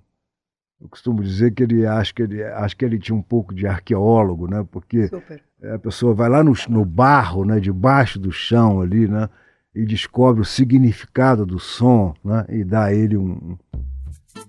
eu 0.83 0.89
costumo 0.89 1.23
dizer 1.23 1.53
que 1.53 1.63
ele 1.63 1.87
acho 1.87 2.13
que 2.13 2.23
ele 2.23 2.43
acho 2.43 2.77
que 2.77 2.85
ele 2.85 2.99
tinha 2.99 3.15
um 3.15 3.23
pouco 3.23 3.55
de 3.55 3.69
arqueólogo, 3.69 4.49
né? 4.49 4.67
Porque 4.69 5.07
Super. 5.07 5.41
a 5.73 5.79
pessoa 5.79 6.13
vai 6.13 6.29
lá 6.29 6.43
no, 6.43 6.53
no 6.69 6.85
barro, 6.85 7.45
né, 7.45 7.61
debaixo 7.61 8.19
do 8.19 8.33
chão 8.33 8.81
ali, 8.81 9.07
né, 9.07 9.29
e 9.73 9.85
descobre 9.85 10.43
o 10.43 10.45
significado 10.45 11.47
do 11.47 11.61
som, 11.61 12.15
né, 12.25 12.45
e 12.49 12.65
dá 12.65 12.87
a 12.87 12.95
ele 12.95 13.17
um, 13.17 13.57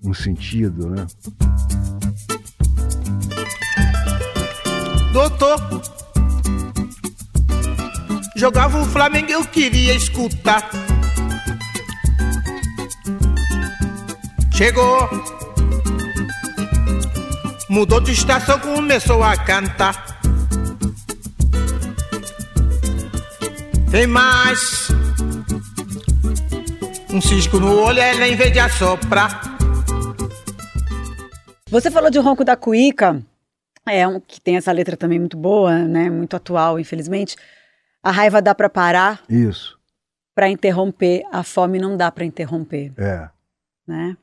um 0.03 0.13
sentido, 0.13 0.89
né. 0.89 1.05
Doutor, 5.13 5.59
jogava 8.35 8.81
o 8.81 8.85
Flamengo 8.85 9.31
eu 9.31 9.45
queria 9.45 9.93
escutar. 9.93 10.67
Chegou, 14.51 15.09
mudou 17.73 17.99
de 17.99 18.11
estação, 18.11 18.59
começou 18.59 19.23
a 19.23 19.35
cantar. 19.35 20.21
Tem 23.89 24.05
mais, 24.05 24.89
Um 27.11 27.19
cisco 27.19 27.59
no 27.59 27.79
olho, 27.79 27.99
ela 27.99 28.27
em 28.27 28.35
vez 28.35 28.53
de 28.53 28.59
assoprar. 28.59 29.41
Você 31.67 31.89
falou 31.89 32.11
de 32.11 32.19
Ronco 32.19 32.45
da 32.45 32.55
Cuíca, 32.55 33.23
é 33.87 34.07
um 34.07 34.19
que 34.19 34.39
tem 34.39 34.55
essa 34.55 34.71
letra 34.71 34.95
também 34.95 35.17
muito 35.17 35.35
boa, 35.35 35.79
né? 35.79 36.11
Muito 36.11 36.35
atual, 36.35 36.79
infelizmente. 36.79 37.35
A 38.03 38.11
raiva 38.11 38.39
dá 38.39 38.53
para 38.53 38.69
parar, 38.69 39.23
Isso, 39.27 39.79
para 40.35 40.47
interromper. 40.47 41.23
A 41.31 41.41
fome 41.41 41.79
não 41.79 41.97
dá 41.97 42.11
para 42.11 42.23
interromper, 42.23 42.93
é. 42.97 43.29
né? 43.87 44.15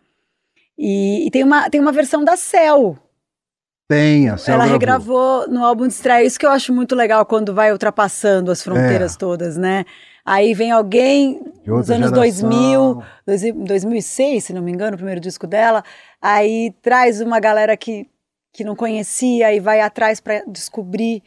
E, 0.79 1.27
e 1.27 1.31
tem 1.33 1.43
uma 1.43 1.69
tem 1.69 1.81
uma 1.81 1.93
versão 1.93 2.25
da 2.25 2.37
Cell. 2.37 2.97
Tem, 3.91 4.29
a 4.29 4.37
Céu 4.37 4.55
Ela 4.55 4.65
gravou. 4.79 4.79
regravou 4.79 5.49
no 5.49 5.65
álbum 5.65 5.89
Distrair. 5.89 6.25
Isso 6.25 6.39
que 6.39 6.47
eu 6.47 6.51
acho 6.53 6.73
muito 6.73 6.95
legal 6.95 7.27
quando 7.27 7.53
vai 7.53 7.73
ultrapassando 7.73 8.53
as 8.53 8.63
fronteiras 8.63 9.17
É. 9.17 9.19
todas, 9.19 9.57
né? 9.57 9.85
Aí 10.25 10.55
vem 10.55 10.71
alguém 10.71 11.41
nos 11.67 11.91
anos 11.91 12.11
geração. 12.11 12.13
2000, 12.13 13.03
dois- 13.27 13.43
2006, 13.53 14.45
se 14.45 14.53
não 14.53 14.63
me 14.63 14.71
engano, 14.71 14.95
o 14.95 14.97
primeiro 14.97 15.21
disco 15.21 15.45
dela. 15.45 15.83
Aí 16.23 16.73
traz 16.81 17.21
uma 17.21 17.41
galera 17.41 17.77
que, 17.77 18.07
que 18.53 18.63
não 18.63 18.77
conhecia 18.77 19.53
e 19.53 19.59
vai 19.59 19.81
atrás 19.81 20.21
para 20.21 20.45
descobrir, 20.47 21.21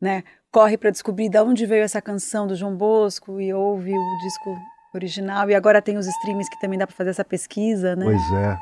né? 0.00 0.24
Corre 0.50 0.76
para 0.76 0.90
descobrir 0.90 1.28
de 1.28 1.38
onde 1.40 1.66
veio 1.66 1.84
essa 1.84 2.02
canção 2.02 2.48
do 2.48 2.56
João 2.56 2.74
Bosco 2.74 3.40
e 3.40 3.54
ouve 3.54 3.92
o 3.96 4.18
disco 4.24 4.56
original. 4.92 5.48
E 5.48 5.54
agora 5.54 5.80
tem 5.80 5.96
os 5.96 6.06
streams 6.08 6.50
que 6.50 6.58
também 6.60 6.78
dá 6.78 6.84
para 6.86 6.96
fazer 6.96 7.10
essa 7.10 7.24
pesquisa, 7.24 7.94
né? 7.94 8.06
Pois 8.06 8.32
é. 8.32 8.58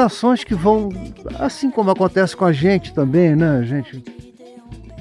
Gerações 0.00 0.44
que 0.44 0.54
vão, 0.54 0.90
assim 1.38 1.70
como 1.70 1.90
acontece 1.90 2.36
com 2.36 2.44
a 2.44 2.52
gente 2.52 2.92
também, 2.92 3.34
né? 3.34 3.56
A 3.58 3.62
gente, 3.62 4.04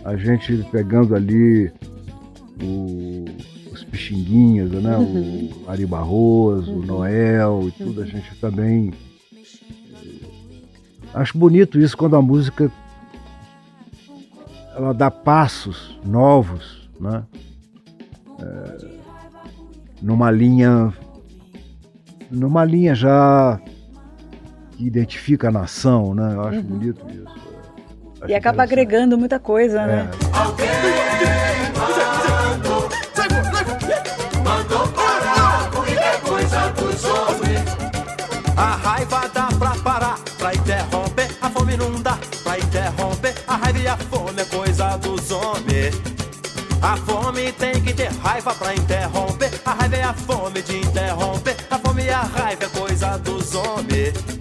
a 0.05 0.15
gente 0.15 0.65
pegando 0.71 1.13
ali 1.13 1.69
o- 2.63 3.25
os 3.73 3.83
Pixinguinhas, 3.83 4.71
né? 4.71 4.97
O 4.97 5.69
Ari 5.69 5.85
Barroso, 5.85 6.71
o 6.71 6.85
Noel 6.85 7.67
e 7.67 7.71
tudo, 7.71 8.01
a 8.01 8.05
gente 8.05 8.33
também. 8.39 8.93
eh, 9.33 10.29
Acho 11.13 11.37
bonito 11.37 11.77
isso 11.79 11.97
quando 11.97 12.15
a 12.15 12.21
música 12.21 12.71
ela 14.77 14.93
dá 14.93 15.11
passos 15.11 15.97
novos, 16.05 16.89
né? 16.99 17.23
Eh, 18.39 18.87
numa 20.01 20.31
linha 20.31 20.93
numa 22.31 22.63
linha 22.65 22.93
já 22.95 23.59
que 24.75 24.85
identifica 24.85 25.47
a 25.47 25.51
nação, 25.51 26.13
né? 26.13 26.33
Eu 26.33 26.41
acho 26.47 26.61
bonito 26.61 27.05
isso. 27.09 27.23
Acho 28.21 28.31
E 28.31 28.35
acaba 28.35 28.63
agregando 28.63 29.17
muita 29.17 29.39
coisa, 29.39 29.85
né? 29.85 30.09
É. 30.11 31.15
A 38.57 38.75
raiva 38.77 39.29
dá 39.33 39.47
pra 39.59 39.75
parar, 39.83 40.19
pra 40.37 40.53
interromper. 40.53 41.27
A 41.41 41.49
fome 41.49 41.77
não 41.77 41.91
dá 42.01 42.17
pra 42.43 42.57
interromper. 42.57 43.33
A 43.47 43.55
raiva 43.55 43.79
e 43.79 43.87
a 43.87 43.97
fome 43.97 44.41
é 44.41 44.45
coisa 44.45 44.97
dos 44.97 45.31
homens. 45.31 46.01
A 46.81 46.95
fome 46.97 47.51
tem 47.53 47.81
que 47.81 47.93
ter 47.93 48.09
raiva 48.21 48.53
pra 48.53 48.73
interromper. 48.73 49.49
A 49.65 49.73
raiva 49.73 49.95
é 49.95 50.03
a 50.03 50.13
fome 50.13 50.61
de 50.61 50.77
interromper. 50.77 51.55
A 51.69 51.77
fome 51.79 52.03
e 52.03 52.09
a 52.09 52.21
raiva 52.21 52.65
é 52.65 52.79
coisa 52.79 53.17
dos 53.17 53.55
homens. 53.55 54.34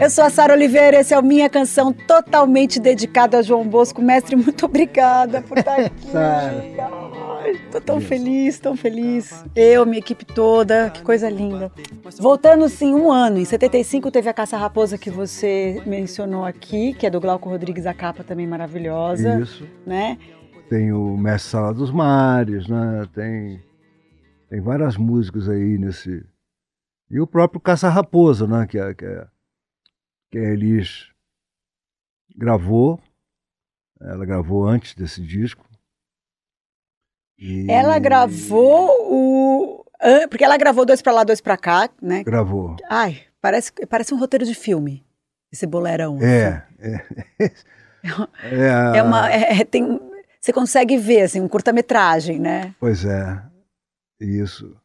Eu 0.00 0.10
sou 0.10 0.24
a 0.24 0.30
Sara 0.30 0.52
Oliveira, 0.52 1.00
esse 1.00 1.14
é 1.14 1.18
o 1.18 1.22
Minha 1.22 1.48
Canção, 1.48 1.92
totalmente 1.92 2.78
dedicado 2.78 3.36
a 3.36 3.42
João 3.42 3.66
Bosco. 3.66 4.02
Mestre, 4.02 4.36
muito 4.36 4.66
obrigada 4.66 5.40
por 5.42 5.58
estar 5.58 5.80
aqui. 5.80 6.08
Ai, 6.14 7.54
tô 7.70 7.80
tão 7.80 8.00
feliz, 8.00 8.58
tão 8.58 8.76
feliz. 8.76 9.44
Eu, 9.56 9.86
minha 9.86 9.98
equipe 9.98 10.24
toda, 10.24 10.90
que 10.90 11.02
coisa 11.02 11.30
linda. 11.30 11.72
Voltando, 12.18 12.68
sim, 12.68 12.94
um 12.94 13.10
ano. 13.10 13.38
Em 13.38 13.44
75 13.44 14.10
teve 14.10 14.28
a 14.28 14.34
Caça 14.34 14.56
Raposa 14.56 14.98
que 14.98 15.10
você 15.10 15.82
mencionou 15.86 16.44
aqui, 16.44 16.92
que 16.92 17.06
é 17.06 17.10
do 17.10 17.20
Glauco 17.20 17.48
Rodrigues, 17.48 17.86
a 17.86 17.94
capa 17.94 18.22
também 18.22 18.46
maravilhosa, 18.46 19.40
Isso. 19.40 19.66
né? 19.86 20.18
Tem 20.68 20.92
o 20.92 21.16
Mestre 21.16 21.52
Sala 21.52 21.72
dos 21.72 21.90
Mares, 21.90 22.68
né? 22.68 23.06
Tem, 23.14 23.60
tem 24.50 24.60
várias 24.60 24.96
músicas 24.96 25.48
aí 25.48 25.78
nesse. 25.78 26.22
E 27.10 27.20
o 27.20 27.26
próprio 27.26 27.60
Caça 27.60 27.88
Raposa, 27.88 28.46
né? 28.46 28.66
Que 28.66 28.78
a, 28.78 28.94
que 28.94 29.04
a, 29.04 29.28
que 30.30 30.38
a 30.38 30.42
Elis 30.52 31.08
gravou. 32.36 33.00
Ela 34.00 34.24
gravou 34.24 34.66
antes 34.66 34.94
desse 34.94 35.20
disco. 35.20 35.64
E- 37.38 37.70
Ela 37.70 37.98
gravou 37.98 38.90
o... 39.12 39.84
Porque 40.30 40.44
ela 40.44 40.56
gravou 40.56 40.84
Dois 40.86 41.02
Pra 41.02 41.12
Lá, 41.12 41.24
Dois 41.24 41.40
Pra 41.40 41.56
Cá, 41.56 41.88
né? 42.00 42.22
Gravou. 42.22 42.76
Ai, 42.88 43.22
parece, 43.40 43.72
parece 43.88 44.14
um 44.14 44.18
roteiro 44.18 44.44
de 44.44 44.54
filme, 44.54 45.04
esse 45.52 45.66
bolerão. 45.66 46.18
É, 46.22 46.66
é. 46.78 47.50
É, 48.44 48.98
É 48.98 49.02
uma, 49.02 49.28
é- 49.30 49.60
é- 49.60 49.64
tem, 49.64 50.00
você 50.40 50.52
consegue 50.52 50.96
ver, 50.96 51.22
assim, 51.22 51.40
um 51.40 51.48
curta-metragem, 51.48 52.38
né? 52.38 52.72
Pois 52.78 53.04
é, 53.04 53.42
isso. 54.20 54.80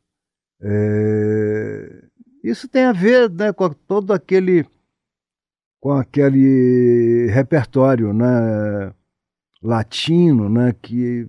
É, 0.59 2.02
isso 2.43 2.67
tem 2.67 2.83
a 2.83 2.91
ver 2.91 3.29
né, 3.29 3.53
com 3.53 3.69
todo 3.69 4.11
aquele 4.13 4.65
com 5.79 5.91
aquele 5.91 7.27
repertório 7.31 8.13
né, 8.13 8.93
latino 9.61 10.49
né, 10.49 10.73
que, 10.81 11.27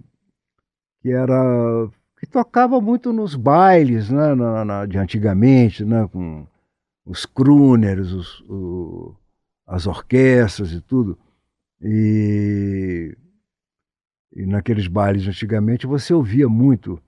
que 1.02 1.10
era 1.10 1.88
que 2.18 2.26
tocava 2.26 2.80
muito 2.80 3.12
nos 3.12 3.34
bailes 3.34 4.10
né, 4.10 4.34
na, 4.34 4.64
na- 4.64 4.86
de 4.86 4.96
antigamente, 4.96 5.84
né, 5.84 6.08
com 6.10 6.46
os 7.04 7.26
crooners, 7.26 8.12
os, 8.12 8.40
o- 8.48 9.14
as 9.66 9.86
orquestras 9.86 10.72
e 10.72 10.80
tudo. 10.80 11.18
E, 11.82 13.16
e 14.34 14.46
naqueles 14.46 14.86
bailes 14.86 15.26
antigamente 15.26 15.86
você 15.86 16.14
ouvia 16.14 16.48
muito 16.48 17.00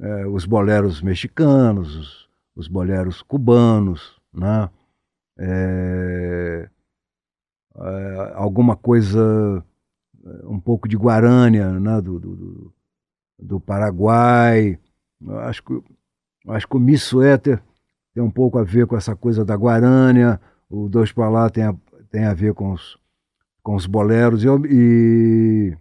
eh, 0.00 0.26
os 0.26 0.44
boleros 0.44 1.00
mexicanos, 1.00 1.96
os, 1.96 2.27
os 2.58 2.66
boleros 2.66 3.22
cubanos, 3.22 4.20
né? 4.34 4.68
Eh, 5.38 6.68
eh, 7.76 8.32
alguma 8.34 8.76
coisa, 8.76 9.64
eh, 10.26 10.46
um 10.46 10.58
pouco 10.58 10.88
de 10.88 10.96
Guarânia, 10.96 11.78
né? 11.78 12.00
do, 12.00 12.18
do, 12.18 12.74
do- 13.38 13.60
Paraguai. 13.60 14.76
Acho 15.46 15.62
que, 15.62 15.82
acho 16.48 16.68
que 16.68 16.76
o 16.76 16.80
Miss 16.80 17.04
Suéter 17.04 17.62
tem 18.12 18.22
um 18.22 18.30
pouco 18.30 18.58
a 18.58 18.64
ver 18.64 18.86
com 18.88 18.96
essa 18.96 19.14
coisa 19.14 19.44
da 19.44 19.54
Guarânia, 19.54 20.40
o 20.68 20.88
Dois 20.88 21.12
para 21.12 21.28
Lá 21.28 21.48
tem 21.50 21.64
a, 21.64 21.74
tem 22.10 22.24
a 22.24 22.34
ver 22.34 22.54
com 22.54 22.72
os, 22.72 22.98
com 23.62 23.76
os 23.76 23.86
boleros. 23.86 24.42
E, 24.44 24.48
e, 24.68 25.76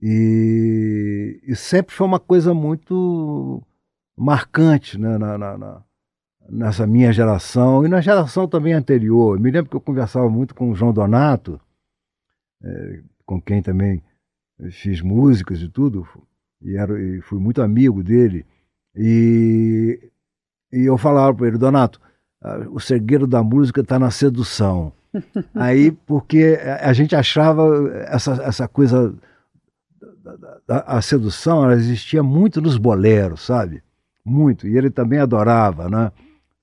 e, 0.00 1.40
e 1.46 1.56
sempre 1.56 1.94
foi 1.94 2.06
uma 2.06 2.20
coisa 2.20 2.54
muito 2.54 3.62
marcante 4.16 4.98
né, 4.98 5.16
na, 5.18 5.38
na- 5.38 5.58
na- 5.58 5.82
nessa 6.50 6.86
minha 6.86 7.12
geração 7.12 7.84
e 7.84 7.88
na 7.88 8.00
geração 8.00 8.48
também 8.48 8.72
anterior. 8.72 9.38
Me 9.38 9.50
lembro 9.50 9.70
que 9.70 9.76
eu 9.76 9.80
conversava 9.80 10.28
muito 10.28 10.54
com 10.54 10.70
o 10.70 10.74
João 10.74 10.92
Donato, 10.92 11.60
eh, 12.62 13.00
com 13.24 13.40
quem 13.40 13.62
também 13.62 14.02
fiz 14.70 15.00
músicas 15.00 15.60
e 15.60 15.68
tudo, 15.68 16.06
e, 16.60 16.76
era, 16.76 17.00
e 17.00 17.20
fui 17.22 17.38
muito 17.40 17.62
amigo 17.62 18.02
dele. 18.02 18.44
E, 18.94 20.10
e 20.72 20.80
eu 20.82 20.98
falava 20.98 21.34
para 21.36 21.46
ele, 21.48 21.58
Donato, 21.58 22.00
o 22.70 22.80
segredo 22.80 23.26
da 23.26 23.42
música 23.42 23.80
está 23.80 23.98
na 23.98 24.10
sedução. 24.10 24.92
Aí, 25.54 25.92
porque 25.92 26.58
a 26.80 26.92
gente 26.92 27.14
achava 27.14 27.88
essa, 28.08 28.32
essa 28.42 28.66
coisa 28.68 29.14
a 30.68 31.00
sedução 31.02 31.64
ela 31.64 31.74
existia 31.74 32.22
muito 32.22 32.60
nos 32.60 32.76
boleros, 32.76 33.42
sabe? 33.42 33.82
Muito. 34.24 34.66
E 34.68 34.76
ele 34.76 34.90
também 34.90 35.18
adorava, 35.18 35.88
né? 35.88 36.12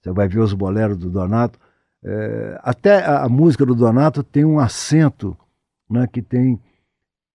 Você 0.02 0.12
vai 0.12 0.28
ver 0.28 0.40
os 0.40 0.54
boleros 0.54 0.98
do 0.98 1.10
Donato. 1.10 1.60
é, 2.04 2.60
até 2.64 3.04
a, 3.04 3.24
a 3.24 3.30
música 3.30 3.66
do 3.66 3.76
Donato 3.76 4.24
tem 4.24 4.46
um 4.46 4.60
acento 4.60 5.38
né, 5.90 6.08
que 6.08 6.22
tem 6.22 6.60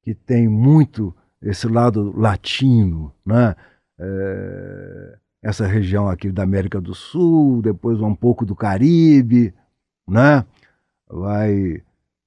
que 0.02 0.14
tem 0.14 0.46
muito 0.48 1.14
esse 1.40 1.66
lado 1.66 2.12
latino, 2.16 3.12
né? 3.24 3.56
É, 3.98 5.18
essa 5.42 5.66
região 5.66 6.08
aqui 6.08 6.30
da 6.32 6.42
América 6.42 6.80
do 6.80 6.94
Sul, 6.94 7.62
depois 7.62 8.00
um 8.00 8.14
pouco 8.14 8.44
do 8.44 8.54
Caribe, 8.54 9.54
né? 10.06 10.44
Vai, 11.08 11.82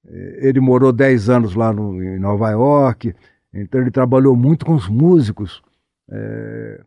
é, 0.06 0.48
ele 0.48 0.60
morou 0.60 0.92
10 0.92 1.28
anos 1.28 1.54
lá 1.54 1.72
no, 1.72 2.02
em 2.02 2.18
Nova 2.18 2.50
York, 2.50 3.14
então 3.52 3.80
ele 3.80 3.90
trabalhou 3.90 4.36
muito 4.36 4.66
com 4.66 4.74
os 4.74 4.88
músicos, 4.88 5.62
é, 6.10 6.80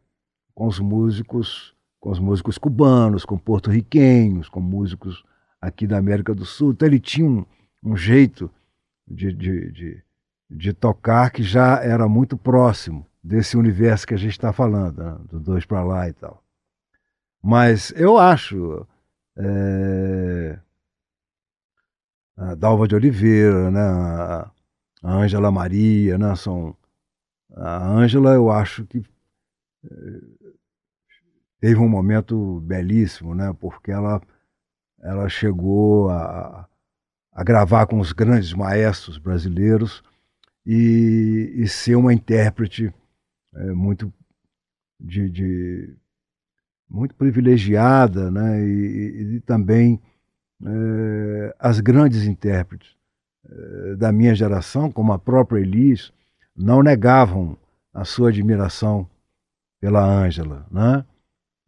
com 0.61 0.67
os 0.67 0.79
músicos, 0.79 1.73
com 1.99 2.11
os 2.11 2.19
músicos 2.19 2.55
cubanos, 2.59 3.25
com 3.25 3.35
porto-riquenhos, 3.35 4.47
com 4.47 4.61
músicos 4.61 5.23
aqui 5.59 5.87
da 5.87 5.97
América 5.97 6.35
do 6.35 6.45
Sul. 6.45 6.71
Então 6.71 6.87
ele 6.87 6.99
tinha 6.99 7.27
um, 7.27 7.43
um 7.83 7.97
jeito 7.97 8.47
de, 9.07 9.33
de, 9.33 9.71
de, 9.71 10.03
de, 10.47 10.71
tocar 10.71 11.31
que 11.31 11.41
já 11.41 11.81
era 11.81 12.07
muito 12.07 12.37
próximo 12.37 13.07
desse 13.23 13.57
universo 13.57 14.05
que 14.05 14.13
a 14.13 14.17
gente 14.17 14.33
está 14.33 14.53
falando, 14.53 15.03
né? 15.03 15.17
do 15.31 15.39
dois 15.39 15.65
para 15.65 15.83
lá 15.83 16.07
e 16.07 16.13
tal. 16.13 16.43
Mas 17.41 17.91
eu 17.95 18.19
acho 18.19 18.85
é, 19.35 20.59
a 22.37 22.53
Dalva 22.53 22.87
de 22.87 22.93
Oliveira, 22.93 23.71
né? 23.71 23.81
a 23.81 24.51
Ângela 25.03 25.49
Maria, 25.49 26.19
né? 26.19 26.35
são 26.35 26.77
a 27.51 27.83
Ângela 27.83 28.35
eu 28.35 28.51
acho 28.51 28.85
que 28.85 29.03
teve 31.59 31.79
um 31.79 31.87
momento 31.87 32.59
belíssimo, 32.61 33.35
né? 33.35 33.55
porque 33.59 33.91
ela, 33.91 34.21
ela 35.01 35.29
chegou 35.29 36.09
a, 36.09 36.67
a 37.31 37.43
gravar 37.43 37.85
com 37.85 37.99
os 37.99 38.11
grandes 38.11 38.53
maestros 38.53 39.17
brasileiros 39.17 40.03
e, 40.65 41.53
e 41.55 41.67
ser 41.67 41.95
uma 41.95 42.13
intérprete 42.13 42.93
é, 43.53 43.71
muito 43.71 44.11
de, 44.99 45.29
de, 45.29 45.95
muito 46.89 47.15
privilegiada, 47.15 48.29
né? 48.29 48.63
E, 48.63 49.35
e 49.35 49.39
também 49.41 49.99
é, 50.63 51.55
as 51.59 51.79
grandes 51.79 52.25
intérpretes 52.25 52.95
é, 53.49 53.95
da 53.95 54.11
minha 54.11 54.35
geração, 54.35 54.91
como 54.91 55.11
a 55.11 55.19
própria 55.19 55.59
Elis, 55.59 56.13
não 56.55 56.83
negavam 56.83 57.57
a 57.93 58.05
sua 58.05 58.29
admiração 58.29 59.09
pela 59.81 60.01
Ângela, 60.01 60.65
né? 60.71 61.03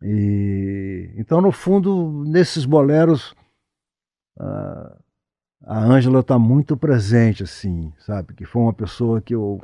E, 0.01 1.11
então, 1.17 1.41
no 1.41 1.51
fundo, 1.51 2.23
nesses 2.25 2.63
boleros, 2.63 3.35
a 5.65 5.79
Ângela 5.79 6.19
está 6.19 6.37
muito 6.37 6.77
presente, 6.77 7.43
assim, 7.43 7.91
sabe? 7.99 8.33
Que 8.33 8.45
foi 8.45 8.61
uma 8.61 8.73
pessoa 8.73 9.19
que 9.19 9.33
eu 9.33 9.59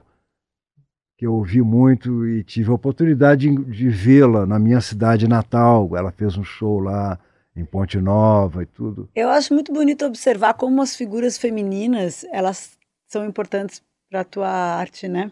que 1.17 1.25
eu 1.25 1.33
ouvi 1.33 1.61
muito 1.61 2.25
e 2.25 2.45
tive 2.45 2.71
a 2.71 2.73
oportunidade 2.73 3.49
de, 3.49 3.65
de 3.65 3.89
vê-la 3.89 4.45
na 4.45 4.57
minha 4.57 4.79
cidade 4.79 5.27
natal. 5.27 5.93
Ela 5.93 6.13
fez 6.13 6.37
um 6.37 6.45
show 6.45 6.79
lá 6.79 7.19
em 7.53 7.65
Ponte 7.65 7.99
Nova 7.99 8.63
e 8.63 8.65
tudo. 8.65 9.09
Eu 9.13 9.27
acho 9.27 9.53
muito 9.53 9.73
bonito 9.73 10.05
observar 10.05 10.53
como 10.53 10.81
as 10.81 10.95
figuras 10.95 11.37
femininas 11.37 12.23
elas 12.31 12.77
são 13.09 13.25
importantes 13.25 13.83
para 14.09 14.21
a 14.21 14.23
tua 14.23 14.47
arte, 14.47 15.09
né? 15.09 15.29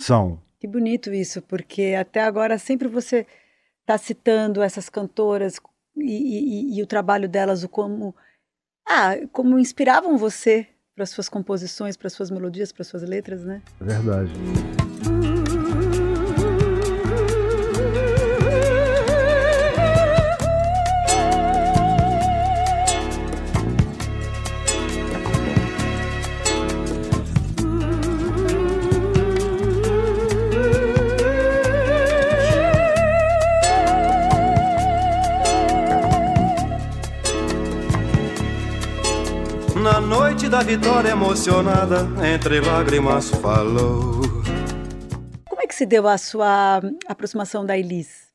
São. 0.00 0.40
Que 0.58 0.66
bonito 0.66 1.12
isso, 1.12 1.42
porque 1.42 1.94
até 1.98 2.22
agora 2.22 2.58
sempre 2.58 2.88
você 2.88 3.26
está 3.80 3.98
citando 3.98 4.62
essas 4.62 4.88
cantoras 4.88 5.60
e, 5.96 6.74
e, 6.74 6.78
e, 6.78 6.82
o 6.82 6.86
trabalho 6.86 7.28
delas, 7.28 7.62
o 7.62 7.68
como 7.68 8.14
ah, 8.88 9.14
como 9.32 9.58
inspiravam 9.58 10.16
você 10.16 10.66
para 10.94 11.06
suas 11.06 11.28
composições, 11.28 11.96
para 11.96 12.08
suas 12.08 12.30
melodias, 12.30 12.72
para 12.72 12.84
suas 12.84 13.02
letras, 13.02 13.44
né? 13.44 13.62
Verdade. 13.80 14.32
Vitória 40.66 41.10
emocionada, 41.10 41.98
entre 42.28 42.60
lágrimas 42.60 43.30
falou. 43.30 44.20
Como 45.48 45.62
é 45.62 45.66
que 45.66 45.74
se 45.74 45.86
deu 45.86 46.08
a 46.08 46.18
sua 46.18 46.82
aproximação 47.06 47.64
da 47.64 47.78
Elis? 47.78 48.32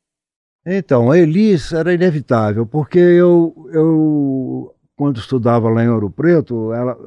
Então, 0.65 1.11
a 1.11 1.17
Elis 1.17 1.73
era 1.73 1.93
inevitável, 1.93 2.65
porque 2.65 2.99
eu, 2.99 3.53
eu 3.73 4.73
quando 4.95 5.19
estudava 5.19 5.69
lá 5.69 5.83
em 5.83 5.89
Ouro 5.89 6.09
Preto, 6.09 6.71
ela, 6.71 6.97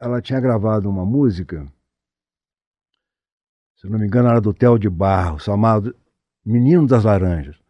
ela 0.00 0.22
tinha 0.22 0.40
gravado 0.40 0.88
uma 0.88 1.04
música, 1.04 1.70
se 3.76 3.86
não 3.86 3.98
me 3.98 4.06
engano, 4.06 4.30
era 4.30 4.40
do 4.40 4.54
Theo 4.54 4.78
de 4.78 4.88
Barro, 4.88 5.38
chamado 5.38 5.94
Menino 6.42 6.86
das 6.86 7.04
Laranjas. 7.04 7.60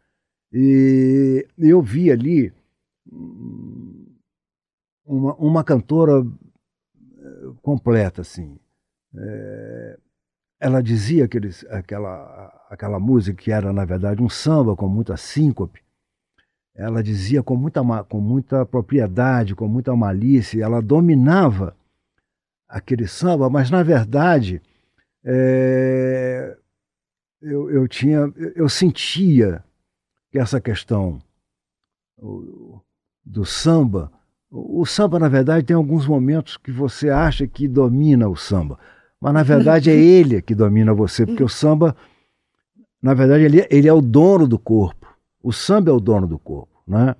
E 0.53 1.45
eu 1.59 1.83
vi 1.83 2.13
ali 2.13 2.53
uma, 5.05 5.35
uma 5.35 5.65
cantora 5.65 6.25
completa, 7.63 8.23
assim. 8.23 8.59
É, 9.15 9.99
ela 10.61 10.83
dizia 10.83 11.25
aqueles, 11.25 11.65
aquela, 11.71 12.67
aquela 12.69 12.99
música 12.99 13.43
que 13.43 13.51
era, 13.51 13.73
na 13.73 13.85
verdade, 13.85 14.23
um 14.23 14.29
samba 14.29 14.75
com 14.75 14.89
muita 14.89 15.17
síncope. 15.17 15.81
Ela 16.75 17.03
dizia 17.03 17.43
com 17.43 17.57
muita, 17.57 17.83
com 18.05 18.21
muita 18.21 18.65
propriedade, 18.65 19.55
com 19.55 19.67
muita 19.67 19.95
malícia. 19.97 20.63
Ela 20.63 20.81
dominava 20.81 21.77
aquele 22.69 23.07
samba, 23.09 23.49
mas, 23.49 23.71
na 23.71 23.83
verdade, 23.83 24.63
é, 25.25 26.57
eu, 27.41 27.71
eu, 27.71 27.89
tinha, 27.89 28.33
eu 28.55 28.69
sentia 28.69 29.65
que 30.31 30.39
essa 30.39 30.61
questão 30.61 31.21
do 33.25 33.45
samba 33.45 34.13
o 34.51 34.85
samba, 34.87 35.19
na 35.19 35.29
verdade, 35.29 35.67
tem 35.67 35.77
alguns 35.77 36.07
momentos 36.07 36.57
que 36.57 36.71
você 36.71 37.11
acha 37.11 37.47
que 37.47 37.69
domina 37.69 38.29
o 38.29 38.37
samba, 38.37 38.79
mas 39.21 39.35
na 39.35 39.43
verdade 39.43 39.91
é 39.91 39.95
ele 39.97 40.41
que 40.41 40.55
domina 40.55 40.95
você, 40.95 41.27
porque 41.27 41.45
o 41.45 41.49
samba, 41.49 41.95
na 43.03 43.15
verdade, 43.15 43.45
ele, 43.45 43.67
ele 43.71 43.89
é 43.89 43.93
o 43.93 44.01
dono 44.01 44.47
do 44.49 44.59
corpo. 44.59 45.07
O 45.43 45.53
samba 45.53 45.91
é 45.91 45.95
o 45.95 46.01
dono 46.01 46.27
do 46.27 46.39
corpo, 46.39 46.83
né? 46.87 47.15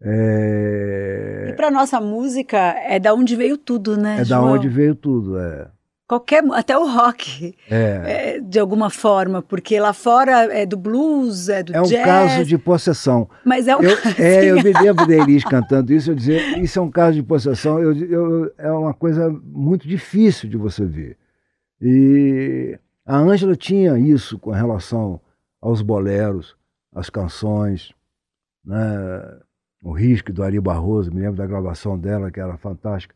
É... 0.00 1.48
E 1.50 1.52
para 1.52 1.70
nossa 1.70 2.00
música 2.00 2.58
é 2.58 2.98
da 2.98 3.14
onde 3.14 3.36
veio 3.36 3.56
tudo, 3.56 3.96
né? 3.96 4.20
É 4.20 4.24
João? 4.24 4.46
da 4.46 4.52
onde 4.52 4.68
veio 4.68 4.94
tudo, 4.94 5.38
é 5.38 5.68
qualquer 6.12 6.44
até 6.52 6.76
o 6.76 6.86
rock 6.86 7.54
é. 7.70 8.34
É, 8.36 8.40
de 8.40 8.58
alguma 8.58 8.90
forma 8.90 9.40
porque 9.40 9.80
lá 9.80 9.94
fora 9.94 10.52
é 10.52 10.66
do 10.66 10.76
blues 10.76 11.48
é 11.48 11.62
do 11.62 11.74
é 11.74 11.80
um 11.80 11.84
jazz, 11.84 12.04
caso 12.04 12.44
de 12.44 12.58
possessão 12.58 13.30
mas 13.42 13.66
é 13.66 13.74
um 13.74 13.80
eu, 13.80 13.96
caso, 13.96 14.16
é 14.20 14.44
eu 14.44 14.56
me 14.56 14.72
lembro 14.74 15.06
da 15.06 15.14
Elis 15.14 15.42
cantando 15.42 15.90
isso 15.90 16.10
eu 16.10 16.14
dizer 16.14 16.58
isso 16.58 16.78
é 16.78 16.82
um 16.82 16.90
caso 16.90 17.14
de 17.14 17.22
possessão 17.22 17.78
eu, 17.78 17.94
eu, 17.94 18.52
é 18.58 18.70
uma 18.70 18.92
coisa 18.92 19.30
muito 19.42 19.88
difícil 19.88 20.50
de 20.50 20.58
você 20.58 20.84
ver 20.84 21.16
e 21.80 22.78
a 23.06 23.16
Ângela 23.16 23.56
tinha 23.56 23.98
isso 23.98 24.38
com 24.38 24.50
relação 24.50 25.18
aos 25.62 25.80
boleros 25.80 26.54
às 26.94 27.08
canções 27.08 27.94
né? 28.62 28.76
o 29.82 29.92
risco 29.92 30.30
do 30.30 30.42
Ari 30.42 30.60
Barroso 30.60 31.10
me 31.10 31.22
lembro 31.22 31.36
da 31.36 31.46
gravação 31.46 31.98
dela 31.98 32.30
que 32.30 32.38
era 32.38 32.58
fantástica 32.58 33.14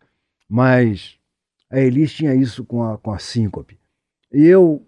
mas 0.48 1.15
a 1.70 1.80
Elis 1.80 2.12
tinha 2.12 2.34
isso 2.34 2.64
com 2.64 2.82
a, 2.82 2.98
com 2.98 3.12
a 3.12 3.18
síncope. 3.18 3.78
E 4.32 4.44
eu 4.44 4.82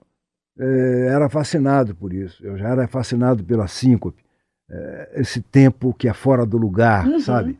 é, 0.59 1.09
era 1.12 1.29
fascinado 1.29 1.95
por 1.95 2.12
isso. 2.12 2.45
Eu 2.45 2.59
já 2.59 2.69
era 2.69 2.88
fascinado 2.88 3.45
pela 3.45 3.69
síncope. 3.69 4.23
É, 4.71 5.12
esse 5.17 5.41
tempo 5.41 5.95
que 5.95 6.09
é 6.09 6.12
fora 6.12 6.45
do 6.45 6.59
lugar, 6.59 7.07
uhum. 7.07 7.21
sabe? 7.21 7.59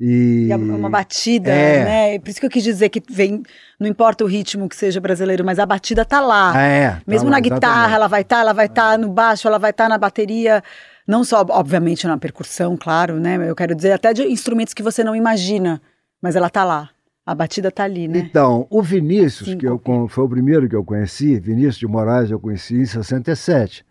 E, 0.00 0.46
e 0.46 0.52
é 0.52 0.56
uma 0.56 0.88
batida, 0.88 1.50
é. 1.50 1.84
né? 1.84 2.18
Por 2.20 2.28
isso 2.28 2.38
que 2.38 2.46
eu 2.46 2.50
quis 2.50 2.62
dizer 2.62 2.88
que 2.88 3.02
vem, 3.10 3.42
não 3.80 3.88
importa 3.88 4.22
o 4.22 4.28
ritmo 4.28 4.68
que 4.68 4.76
seja 4.76 5.00
brasileiro, 5.00 5.44
mas 5.44 5.58
a 5.58 5.66
batida 5.66 6.04
tá 6.04 6.20
lá. 6.20 6.56
É, 6.56 6.90
tá 6.90 7.02
Mesmo 7.04 7.28
lá, 7.28 7.32
na 7.32 7.40
guitarra, 7.40 7.58
exatamente. 7.60 7.94
ela 7.94 8.06
vai 8.08 8.20
estar, 8.22 8.36
tá, 8.36 8.40
ela 8.40 8.52
vai 8.52 8.66
estar 8.66 8.90
tá 8.92 8.98
no 8.98 9.08
baixo, 9.12 9.48
ela 9.48 9.58
vai 9.58 9.70
estar 9.70 9.84
tá 9.84 9.88
na 9.88 9.98
bateria. 9.98 10.62
Não 11.06 11.24
só, 11.24 11.44
obviamente, 11.50 12.06
na 12.06 12.16
percussão, 12.16 12.76
claro, 12.76 13.18
né? 13.18 13.36
Eu 13.48 13.56
quero 13.56 13.74
dizer 13.74 13.92
até 13.92 14.12
de 14.14 14.22
instrumentos 14.22 14.72
que 14.72 14.82
você 14.82 15.02
não 15.02 15.16
imagina, 15.16 15.82
mas 16.22 16.36
ela 16.36 16.48
tá 16.48 16.64
lá. 16.64 16.90
A 17.28 17.34
batida 17.34 17.70
tá 17.70 17.84
ali, 17.84 18.08
né? 18.08 18.20
Então, 18.20 18.66
o 18.70 18.82
Vinícius, 18.82 19.50
Sim, 19.50 19.58
que 19.58 19.68
eu, 19.68 19.78
foi 20.08 20.24
o 20.24 20.28
primeiro 20.30 20.66
que 20.66 20.74
eu 20.74 20.82
conheci, 20.82 21.38
Vinícius 21.38 21.76
de 21.76 21.86
Moraes, 21.86 22.30
eu 22.30 22.40
conheci 22.40 22.76
em 22.76 22.86
67. 22.86 23.84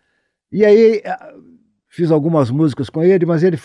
E 0.52 0.66
aí 0.66 1.04
fiz 1.88 2.10
algumas 2.10 2.50
músicas 2.50 2.90
com 2.90 3.04
ele, 3.04 3.28
mas 3.28 3.44
ele 3.44 3.60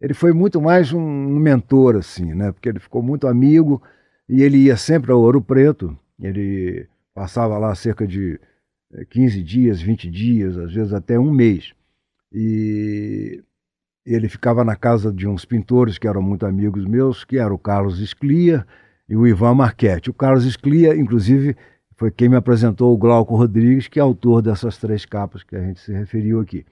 ele 0.00 0.12
foi 0.12 0.32
muito 0.32 0.60
mais 0.60 0.92
um 0.92 1.00
mentor 1.38 1.94
assim, 1.94 2.34
né? 2.34 2.50
Porque 2.50 2.68
ele 2.68 2.80
ficou 2.80 3.00
muito 3.00 3.28
amigo 3.28 3.80
E 4.28 4.42
ele 4.42 4.58
ia 4.58 4.76
sempre 4.76 5.12
ao 5.12 5.20
Ouro 5.20 5.40
Preto, 5.40 5.96
ele 6.20 6.88
passava 7.14 7.58
lá 7.58 7.72
cerca 7.76 8.08
de 8.08 8.40
15 9.10 9.40
dias, 9.40 9.80
20 9.80 10.10
dias, 10.10 10.58
às 10.58 10.72
vezes 10.74 10.92
até 10.92 11.16
um 11.16 11.30
mês. 11.30 11.74
E 12.32 13.40
ele 14.14 14.28
ficava 14.28 14.64
na 14.64 14.74
casa 14.74 15.12
de 15.12 15.26
uns 15.26 15.44
pintores 15.44 15.98
que 15.98 16.08
eram 16.08 16.22
muito 16.22 16.44
amigos 16.46 16.84
meus, 16.84 17.24
que 17.24 17.38
era 17.38 17.52
o 17.52 17.58
Carlos 17.58 18.00
Esclia 18.00 18.66
e 19.08 19.16
o 19.16 19.26
Ivan 19.26 19.54
Marchetti. 19.54 20.10
O 20.10 20.14
Carlos 20.14 20.44
Esclia, 20.44 20.96
inclusive, 20.96 21.56
foi 21.96 22.10
quem 22.10 22.28
me 22.28 22.36
apresentou 22.36 22.92
o 22.92 22.98
Glauco 22.98 23.36
Rodrigues, 23.36 23.88
que 23.88 23.98
é 23.98 24.02
autor 24.02 24.42
dessas 24.42 24.78
três 24.78 25.04
capas 25.04 25.42
que 25.42 25.54
a 25.54 25.60
gente 25.60 25.80
se 25.80 25.92
referiu 25.92 26.40
aqui. 26.40 26.64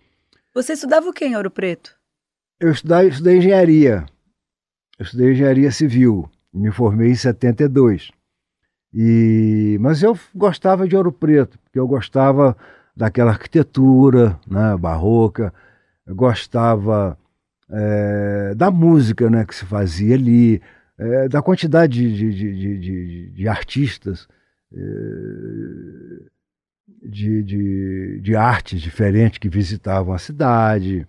Você 0.55 0.72
estudava 0.72 1.09
o 1.09 1.12
que 1.12 1.24
em 1.24 1.37
Ouro 1.37 1.51
Preto? 1.51 1.94
Eu 2.59 2.72
estudei, 2.72 3.09
estudei 3.09 3.37
engenharia. 3.38 4.07
Eu 4.98 5.05
estudei 5.05 5.33
engenharia 5.33 5.70
civil. 5.70 6.29
Me 6.53 6.72
formei 6.72 7.11
em 7.11 7.14
72. 7.14 8.11
E, 8.92 9.77
mas 9.81 10.03
eu 10.03 10.18
gostava 10.35 10.88
de 10.88 10.96
Ouro 10.96 11.12
Preto, 11.12 11.59
porque 11.59 11.79
eu 11.79 11.87
gostava 11.87 12.57
daquela 12.96 13.31
arquitetura 13.31 14.38
né, 14.44 14.77
barroca, 14.77 15.55
eu 16.05 16.16
gostava 16.16 17.16
é, 17.70 18.54
da 18.54 18.70
música 18.70 19.28
né, 19.28 19.44
que 19.44 19.54
se 19.54 19.64
fazia 19.64 20.14
ali, 20.14 20.61
é, 20.96 21.28
da 21.28 21.42
quantidade 21.42 22.14
de, 22.14 22.35
de, 22.35 22.78
de, 22.78 23.31
de 23.31 23.48
artistas, 23.48 24.26
de, 27.02 27.42
de, 27.42 28.20
de 28.20 28.37
artes 28.37 28.81
diferentes 28.81 29.38
que 29.38 29.48
visitavam 29.48 30.12
a 30.14 30.18
cidade. 30.18 31.07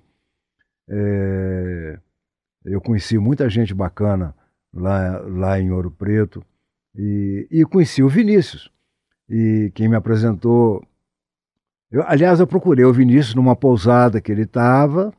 É, 0.88 2.00
eu 2.66 2.82
conheci 2.82 3.18
muita 3.18 3.50
gente 3.50 3.74
bacana 3.74 4.36
lá, 4.74 5.20
lá 5.20 5.60
em 5.60 5.72
Ouro 5.72 5.92
Preto 5.92 6.44
e, 6.96 7.48
e 7.52 7.66
conheci 7.66 8.04
o 8.04 8.10
Vinícius. 8.10 8.72
E 9.30 9.72
quem 9.76 9.88
me 9.88 9.96
apresentou. 9.96 10.84
Eu, 11.92 12.04
aliás, 12.08 12.40
eu 12.40 12.48
procurei 12.48 12.86
o 12.86 12.94
Vinícius 12.94 13.36
numa 13.36 13.56
pousada 13.56 14.22
que 14.22 14.32
ele 14.32 14.44
estava 14.44 15.14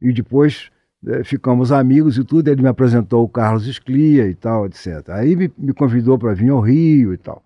e 0.00 0.12
depois 0.12 0.70
é, 1.06 1.24
ficamos 1.24 1.72
amigos 1.72 2.18
e 2.18 2.24
tudo. 2.24 2.48
Ele 2.48 2.62
me 2.62 2.68
apresentou 2.68 3.24
o 3.24 3.28
Carlos 3.28 3.66
Esclia 3.66 4.26
e 4.26 4.34
tal, 4.34 4.66
etc. 4.66 5.08
Aí 5.10 5.34
me, 5.36 5.52
me 5.56 5.72
convidou 5.72 6.18
para 6.18 6.34
vir 6.34 6.50
ao 6.50 6.60
Rio 6.60 7.14
e 7.14 7.16
tal. 7.16 7.42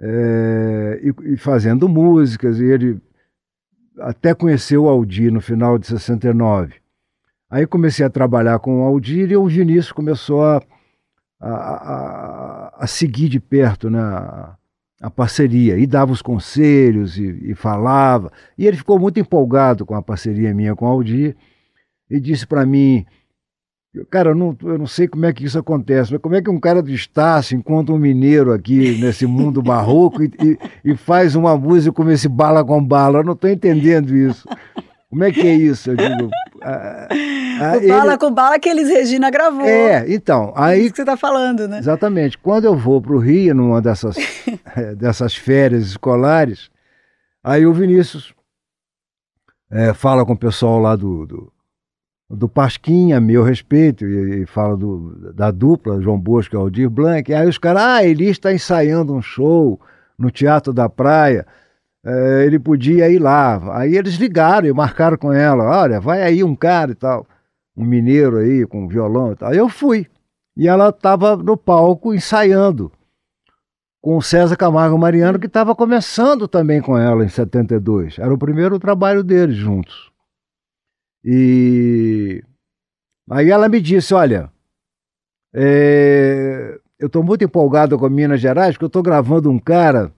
É, 0.00 1.00
e, 1.02 1.34
e, 1.34 1.36
fazendo 1.36 1.88
músicas, 1.88 2.58
e 2.58 2.64
ele 2.64 3.00
até 3.98 4.34
conheceu 4.34 4.84
o 4.84 4.88
Aldir 4.88 5.32
no 5.32 5.40
final 5.40 5.78
de 5.78 5.86
69. 5.86 6.74
Aí 7.50 7.66
comecei 7.66 8.06
a 8.06 8.10
trabalhar 8.10 8.58
com 8.60 8.80
o 8.80 8.84
Aldir 8.84 9.30
e 9.30 9.36
o 9.36 9.46
Vinícius 9.46 9.92
começou 9.92 10.42
a, 10.42 10.62
a, 11.40 11.50
a, 11.50 12.74
a 12.84 12.86
seguir 12.86 13.28
de 13.28 13.40
perto 13.40 13.90
né, 13.90 14.00
a, 14.00 15.10
parceria, 15.10 15.76
e 15.76 15.86
dava 15.86 16.12
os 16.12 16.22
conselhos 16.22 17.18
e, 17.18 17.50
e 17.50 17.54
falava. 17.54 18.32
E 18.56 18.66
ele 18.66 18.76
ficou 18.76 18.98
muito 18.98 19.18
empolgado 19.18 19.84
com 19.84 19.94
a 19.94 20.02
parceria 20.02 20.54
minha 20.54 20.74
com 20.74 20.86
o 20.86 20.88
Aldir 20.88 21.36
e 22.10 22.18
disse 22.18 22.46
para 22.46 22.66
mim: 22.66 23.06
Cara, 24.08 24.30
eu 24.30 24.34
não, 24.34 24.56
eu 24.62 24.78
não 24.78 24.86
sei 24.86 25.08
como 25.08 25.26
é 25.26 25.32
que 25.32 25.44
isso 25.44 25.58
acontece, 25.58 26.12
mas 26.12 26.20
como 26.20 26.36
é 26.36 26.42
que 26.42 26.48
um 26.48 26.60
cara 26.60 26.80
do 26.80 26.90
Estácio 26.90 27.56
encontra 27.56 27.92
um 27.94 27.98
mineiro 27.98 28.52
aqui 28.52 29.00
nesse 29.00 29.26
mundo 29.26 29.60
barroco 29.60 30.22
e, 30.22 30.30
e, 30.40 30.58
e, 30.92 30.96
faz 30.96 31.34
uma 31.34 31.56
música 31.56 31.92
como 31.92 32.10
esse 32.10 32.28
bala 32.28 32.64
com 32.64 32.84
bala? 32.84 33.18
Eu 33.18 33.24
não 33.24 33.32
estou 33.32 33.50
entendendo 33.50 34.14
isso. 34.16 34.48
Como 35.08 35.24
é 35.24 35.32
que 35.32 35.40
é 35.40 35.54
isso? 35.54 35.90
Eu 35.90 35.96
digo. 35.96 36.30
Ah, 36.62 37.08
ah, 37.60 37.76
o 37.78 37.88
Bala 37.88 38.16
com 38.16 38.32
Bala 38.32 38.60
que 38.60 38.68
eles 38.68 38.88
Regina 38.88 39.28
gravou. 39.28 39.66
É, 39.66 40.04
então. 40.06 40.52
Aí, 40.54 40.78
é 40.78 40.82
isso 40.82 40.90
que 40.90 40.96
você 40.96 41.02
está 41.02 41.16
falando, 41.16 41.66
né? 41.66 41.78
Exatamente. 41.78 42.38
Quando 42.38 42.66
eu 42.66 42.76
vou 42.76 43.02
para 43.02 43.12
o 43.12 43.18
Rio, 43.18 43.54
numa 43.54 43.82
dessas, 43.82 44.16
é, 44.76 44.94
dessas 44.96 45.34
férias 45.34 45.88
escolares, 45.88 46.70
aí 47.42 47.66
o 47.66 47.72
Vinícius 47.72 48.32
é, 49.68 49.92
fala 49.92 50.24
com 50.24 50.34
o 50.34 50.38
pessoal 50.38 50.78
lá 50.78 50.94
do, 50.94 51.26
do 51.26 51.52
do 52.30 52.48
Pasquim, 52.48 53.12
a 53.12 53.20
meu 53.20 53.42
respeito, 53.42 54.06
e, 54.06 54.42
e 54.42 54.46
fala 54.46 54.76
do, 54.76 55.32
da 55.34 55.50
dupla, 55.50 56.00
João 56.00 56.18
Bosco 56.18 56.54
e 56.54 56.56
Aldir 56.56 56.88
Blanc. 56.88 57.30
E 57.30 57.34
aí 57.34 57.48
os 57.48 57.58
caras, 57.58 57.82
ah, 57.82 58.04
ele 58.04 58.26
está 58.26 58.52
ensaiando 58.52 59.12
um 59.12 59.20
show 59.20 59.80
no 60.16 60.30
Teatro 60.30 60.72
da 60.72 60.88
Praia, 60.88 61.44
é, 62.04 62.44
ele 62.46 62.58
podia 62.58 63.08
ir 63.10 63.18
lá. 63.18 63.76
Aí 63.76 63.96
eles 63.96 64.14
ligaram 64.14 64.68
e 64.68 64.72
marcaram 64.72 65.16
com 65.16 65.32
ela, 65.32 65.64
olha, 65.82 66.00
vai 66.00 66.22
aí 66.22 66.44
um 66.44 66.54
cara 66.54 66.92
e 66.92 66.94
tal, 66.94 67.26
um 67.76 67.84
mineiro 67.84 68.38
aí 68.38 68.64
com 68.64 68.86
violão 68.86 69.32
e 69.32 69.36
tal. 69.36 69.52
Eu 69.52 69.68
fui. 69.68 70.06
E 70.56 70.68
ela 70.68 70.90
estava 70.90 71.36
no 71.36 71.56
palco 71.56 72.14
ensaiando 72.14 72.92
com 74.00 74.16
o 74.16 74.22
César 74.22 74.56
Camargo 74.56 74.96
Mariano, 74.96 75.38
que 75.38 75.46
estava 75.46 75.74
começando 75.74 76.48
também 76.48 76.80
com 76.80 76.96
ela 76.96 77.24
em 77.24 77.28
72. 77.28 78.18
Era 78.18 78.32
o 78.32 78.38
primeiro 78.38 78.78
trabalho 78.78 79.22
deles 79.22 79.56
juntos. 79.56 80.09
E 81.24 82.42
aí 83.30 83.50
ela 83.50 83.68
me 83.68 83.80
disse: 83.80 84.14
Olha, 84.14 84.50
é... 85.54 86.78
eu 86.98 87.06
estou 87.06 87.22
muito 87.22 87.44
empolgado 87.44 87.98
com 87.98 88.08
Minas 88.08 88.40
Gerais, 88.40 88.74
porque 88.74 88.84
eu 88.84 88.88
estou 88.88 89.02
gravando 89.02 89.50
um 89.50 89.58
cara 89.58 90.12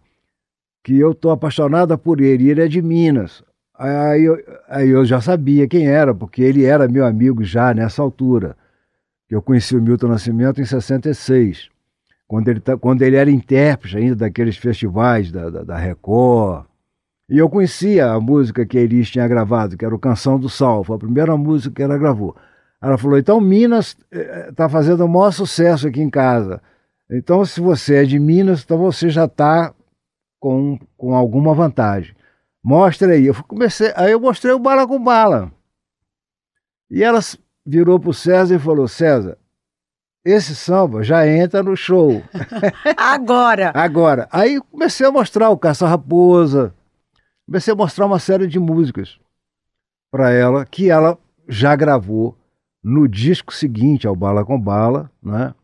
que 0.85 0.99
eu 0.99 1.13
estou 1.13 1.31
apaixonada 1.31 1.97
por 1.97 2.21
ele, 2.21 2.45
e 2.45 2.51
ele 2.51 2.63
é 2.63 2.69
de 2.69 2.83
Minas. 2.83 3.43
Aí 3.75 4.25
eu, 4.25 4.39
aí 4.69 4.89
eu 4.89 5.05
já 5.05 5.21
sabia 5.21 5.67
quem 5.67 5.87
era, 5.87 6.15
porque 6.15 6.43
ele 6.43 6.65
era 6.65 6.89
meu 6.89 7.07
amigo 7.07 7.43
já 7.43 7.73
nessa 7.73 8.03
altura. 8.03 8.57
Eu 9.31 9.41
conheci 9.41 9.77
o 9.77 9.83
Milton 9.83 10.09
Nascimento 10.09 10.61
em 10.61 10.65
66, 10.65 11.71
quando 12.29 12.49
ele, 12.49 12.61
tá, 12.61 12.77
quando 12.77 13.03
ele 13.03 13.17
era 13.17 13.31
intérprete 13.31 13.97
ainda 13.97 14.17
daqueles 14.17 14.57
festivais 14.57 15.33
da, 15.33 15.49
da, 15.49 15.63
da 15.65 15.79
Record, 15.79 16.67
e 17.33 17.39
eu 17.39 17.49
conhecia 17.49 18.13
a 18.13 18.21
música 18.21 18.67
que 18.67 18.77
a 18.77 18.83
Elis 18.83 19.11
tinha 19.11 19.27
gravado, 19.27 19.75
que 19.75 19.87
era 19.87 19.95
o 19.95 19.99
Canção 19.99 20.39
do 20.39 20.51
Sal, 20.51 20.85
foi 20.85 20.97
a 20.97 20.99
primeira 20.99 21.35
música 21.35 21.75
que 21.75 21.83
ela 21.83 21.97
gravou. 21.97 22.37
Ela 22.79 22.99
falou: 22.99 23.17
então 23.17 23.41
Minas 23.41 23.97
está 24.11 24.65
eh, 24.67 24.69
fazendo 24.69 25.03
o 25.03 25.09
maior 25.09 25.31
sucesso 25.31 25.89
aqui 25.89 26.03
em 26.03 26.11
casa. 26.11 26.61
Então, 27.11 27.43
se 27.47 27.59
você 27.59 28.03
é 28.03 28.05
de 28.05 28.19
Minas, 28.19 28.63
então 28.63 28.77
você 28.77 29.09
já 29.09 29.25
está 29.25 29.73
com, 30.39 30.79
com 30.95 31.15
alguma 31.15 31.55
vantagem. 31.55 32.15
Mostra 32.63 33.13
aí. 33.13 33.25
Eu 33.25 33.45
comecei, 33.45 33.91
aí 33.97 34.13
eu 34.13 34.21
mostrei 34.21 34.53
o 34.53 34.59
Bala 34.59 34.87
com 34.87 35.03
Bala. 35.03 35.51
E 36.91 37.03
ela 37.03 37.21
virou 37.65 37.99
para 37.99 38.11
o 38.11 38.15
César 38.15 38.57
e 38.57 38.59
falou: 38.59 38.87
César, 38.87 39.39
esse 40.23 40.55
samba 40.55 41.03
já 41.03 41.27
entra 41.27 41.63
no 41.63 41.75
show. 41.75 42.23
Agora! 42.95 43.73
Agora. 43.75 44.29
Aí 44.31 44.61
comecei 44.71 45.07
a 45.07 45.11
mostrar 45.11 45.49
o 45.49 45.57
Caça 45.57 45.87
Raposa, 45.87 46.75
comecei 47.47 47.73
a 47.73 47.77
mostrar 47.77 48.07
uma 48.07 48.19
série 48.19 48.47
de 48.47 48.59
músicas 48.59 49.19
para 50.11 50.31
ela 50.31 50.65
que 50.65 50.91
ela 50.91 51.19
já 51.49 51.75
gravou 51.75 52.37
no 52.83 53.09
disco 53.09 53.55
seguinte 53.55 54.07
ao 54.07 54.17
Bala 54.17 54.45
com 54.45 54.61
Bala, 54.61 55.11
né? 55.23 55.55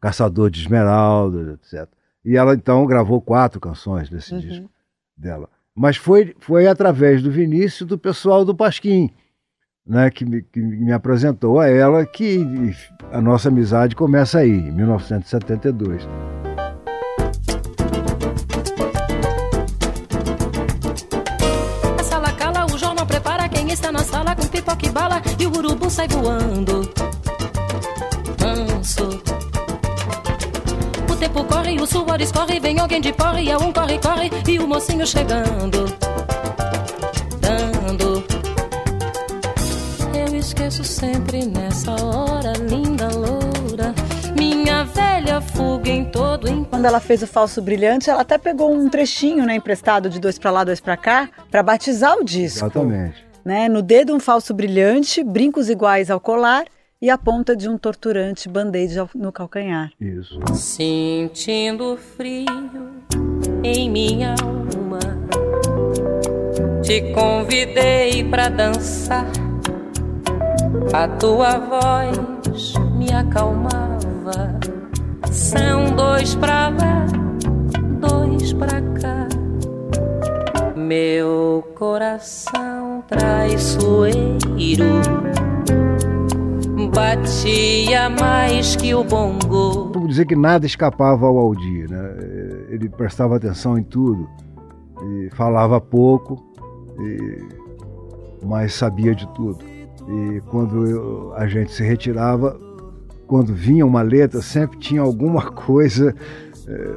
Caçador 0.00 0.50
de 0.50 0.60
Esmeraldas, 0.60 1.58
etc. 1.58 1.88
E 2.24 2.36
ela 2.36 2.54
então 2.54 2.86
gravou 2.86 3.20
quatro 3.20 3.60
canções 3.60 4.08
desse 4.08 4.34
uhum. 4.34 4.40
disco 4.40 4.70
dela. 5.16 5.48
Mas 5.74 5.96
foi, 5.96 6.34
foi 6.38 6.66
através 6.66 7.22
do 7.22 7.30
Vinícius 7.30 7.88
do 7.88 7.98
pessoal 7.98 8.44
do 8.44 8.54
Pasquim, 8.54 9.10
né, 9.86 10.10
que, 10.10 10.24
me, 10.24 10.42
que 10.42 10.60
me 10.60 10.92
apresentou 10.92 11.60
a 11.60 11.68
ela 11.68 12.04
que 12.04 12.40
a 13.12 13.20
nossa 13.20 13.48
amizade 13.48 13.94
começa 13.94 14.38
aí, 14.38 14.50
em 14.50 14.72
1972. 14.72 16.02
Pipoca 24.76 24.86
e 24.86 24.90
bala 24.90 25.22
e 25.38 25.46
o 25.46 25.56
urubu 25.56 25.90
sai 25.90 26.08
voando. 26.08 26.88
Manso. 28.40 29.22
O 31.10 31.16
tempo 31.16 31.44
corre, 31.44 31.80
o 31.80 31.86
suor 31.86 32.20
escorre, 32.20 32.60
vem 32.60 32.78
alguém 32.78 33.00
de 33.00 33.12
porre, 33.12 33.50
é 33.50 33.56
um 33.56 33.72
corre, 33.72 33.98
corre 33.98 34.30
e 34.46 34.58
o 34.58 34.66
mocinho 34.66 35.06
chegando. 35.06 35.86
Dando. 37.40 38.24
Eu 40.14 40.36
esqueço 40.36 40.84
sempre 40.84 41.46
nessa 41.46 41.92
hora, 41.92 42.52
linda 42.52 43.08
loura. 43.08 43.94
Minha 44.36 44.84
velha 44.84 45.40
fuga 45.40 45.88
em 45.90 46.04
todo 46.04 46.48
em 46.48 46.62
Quando 46.64 46.84
ela 46.84 47.00
fez 47.00 47.22
o 47.22 47.26
falso 47.26 47.62
brilhante, 47.62 48.10
ela 48.10 48.20
até 48.20 48.36
pegou 48.36 48.72
um 48.72 48.88
trechinho, 48.90 49.46
né, 49.46 49.54
emprestado 49.54 50.10
de 50.10 50.20
dois 50.20 50.38
para 50.38 50.50
lá, 50.50 50.64
dois 50.64 50.80
para 50.80 50.96
cá, 50.96 51.28
para 51.50 51.62
batizar 51.62 52.16
o 52.18 52.24
disco. 52.24 52.66
Exatamente 52.66 53.25
né? 53.46 53.68
No 53.68 53.80
dedo 53.80 54.12
um 54.12 54.18
falso 54.18 54.52
brilhante, 54.52 55.22
brincos 55.22 55.70
iguais 55.70 56.10
ao 56.10 56.18
colar 56.18 56.64
e 57.00 57.08
a 57.08 57.16
ponta 57.16 57.54
de 57.54 57.68
um 57.68 57.78
torturante 57.78 58.48
band-aid 58.48 58.96
no 59.14 59.30
calcanhar. 59.30 59.92
Isso. 60.00 60.40
Sentindo 60.52 61.96
frio 61.96 62.90
em 63.62 63.88
minha 63.88 64.34
alma, 64.42 64.98
te 66.82 67.12
convidei 67.12 68.24
para 68.24 68.48
dançar. 68.48 69.30
A 70.92 71.06
tua 71.06 71.56
voz 71.58 72.74
me 72.98 73.12
acalmava. 73.12 74.58
São 75.30 75.94
dois 75.94 76.34
pra 76.34 76.68
lá, 76.70 77.06
dois 78.00 78.52
pra 78.52 78.80
cá. 79.00 79.28
Meu 80.74 81.64
coração 81.76 82.85
traiçoeiro 83.08 84.84
batia 86.92 88.08
mais 88.08 88.74
que 88.76 88.94
o 88.94 89.04
bongo. 89.04 89.92
Vamos 89.92 90.08
dizer 90.08 90.26
que 90.26 90.34
nada 90.34 90.64
escapava 90.64 91.26
ao 91.26 91.36
Aldir, 91.36 91.90
né? 91.90 92.16
Ele 92.70 92.88
prestava 92.88 93.36
atenção 93.36 93.78
em 93.78 93.82
tudo 93.82 94.28
e 95.02 95.28
falava 95.34 95.80
pouco, 95.80 96.42
e... 96.98 97.44
mas 98.44 98.72
sabia 98.72 99.14
de 99.14 99.28
tudo. 99.34 99.64
E 100.08 100.40
quando 100.50 100.86
eu, 100.86 101.34
a 101.34 101.46
gente 101.46 101.72
se 101.72 101.82
retirava, 101.82 102.58
quando 103.26 103.52
vinha 103.52 103.84
uma 103.84 104.02
letra, 104.02 104.40
sempre 104.40 104.78
tinha 104.78 105.02
alguma 105.02 105.50
coisa 105.52 106.14
é, 106.66 106.96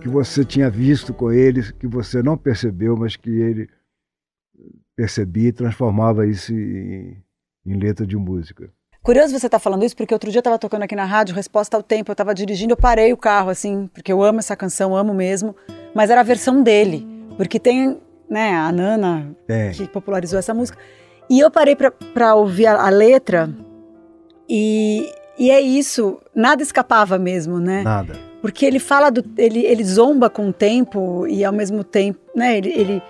que 0.00 0.08
você 0.08 0.44
tinha 0.44 0.70
visto 0.70 1.12
com 1.12 1.32
ele, 1.32 1.62
que 1.72 1.86
você 1.86 2.22
não 2.22 2.36
percebeu, 2.36 2.96
mas 2.96 3.16
que 3.16 3.30
ele 3.30 3.68
percebia 4.96 5.48
e 5.48 5.52
transformava 5.52 6.26
isso 6.26 6.52
em, 6.52 7.16
em 7.66 7.78
letra 7.78 8.06
de 8.06 8.16
música. 8.16 8.70
Curioso 9.02 9.38
você 9.38 9.46
estar 9.46 9.58
tá 9.58 9.58
falando 9.58 9.84
isso, 9.84 9.94
porque 9.96 10.14
outro 10.14 10.30
dia 10.30 10.38
eu 10.38 10.40
estava 10.40 10.58
tocando 10.58 10.82
aqui 10.82 10.96
na 10.96 11.04
rádio, 11.04 11.34
Resposta 11.34 11.76
ao 11.76 11.82
Tempo, 11.82 12.10
eu 12.10 12.14
estava 12.14 12.34
dirigindo, 12.34 12.72
eu 12.72 12.76
parei 12.76 13.12
o 13.12 13.16
carro, 13.18 13.50
assim, 13.50 13.86
porque 13.92 14.10
eu 14.10 14.22
amo 14.22 14.38
essa 14.38 14.56
canção, 14.56 14.96
amo 14.96 15.12
mesmo, 15.12 15.54
mas 15.94 16.08
era 16.08 16.20
a 16.20 16.24
versão 16.24 16.62
dele, 16.62 17.06
porque 17.36 17.60
tem, 17.60 18.00
né, 18.30 18.54
a 18.54 18.72
Nana, 18.72 19.36
é. 19.46 19.70
que 19.70 19.86
popularizou 19.86 20.38
essa 20.38 20.54
música, 20.54 20.78
e 21.28 21.38
eu 21.38 21.50
parei 21.50 21.76
para 21.76 22.34
ouvir 22.34 22.66
a, 22.66 22.86
a 22.86 22.88
letra, 22.88 23.54
e, 24.48 25.12
e 25.38 25.50
é 25.50 25.60
isso, 25.60 26.18
nada 26.34 26.62
escapava 26.62 27.18
mesmo, 27.18 27.58
né? 27.58 27.82
Nada. 27.82 28.14
Porque 28.40 28.66
ele 28.66 28.78
fala 28.78 29.10
do. 29.10 29.24
Ele, 29.38 29.64
ele 29.64 29.82
zomba 29.82 30.28
com 30.28 30.50
o 30.50 30.52
tempo 30.52 31.26
e 31.26 31.42
ao 31.42 31.52
mesmo 31.52 31.82
tempo. 31.82 32.20
Né, 32.36 32.58
ele, 32.58 32.68
ele 32.68 33.02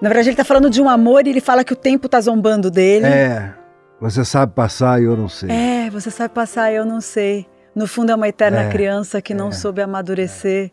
na 0.00 0.08
verdade, 0.08 0.28
ele 0.28 0.34
está 0.34 0.44
falando 0.44 0.70
de 0.70 0.80
um 0.80 0.88
amor 0.88 1.26
e 1.26 1.30
ele 1.30 1.40
fala 1.40 1.64
que 1.64 1.72
o 1.72 1.76
tempo 1.76 2.06
está 2.06 2.20
zombando 2.20 2.70
dele. 2.70 3.06
É. 3.06 3.54
Você 4.00 4.24
sabe 4.24 4.52
passar 4.52 5.02
e 5.02 5.04
eu 5.04 5.16
não 5.16 5.28
sei. 5.28 5.50
É, 5.50 5.90
você 5.90 6.10
sabe 6.10 6.32
passar 6.32 6.70
e 6.72 6.76
eu 6.76 6.84
não 6.84 7.00
sei. 7.00 7.46
No 7.74 7.86
fundo 7.86 8.12
é 8.12 8.14
uma 8.14 8.28
eterna 8.28 8.62
é, 8.62 8.68
criança 8.68 9.20
que 9.20 9.34
não 9.34 9.48
é, 9.48 9.52
soube 9.52 9.82
amadurecer. 9.82 10.70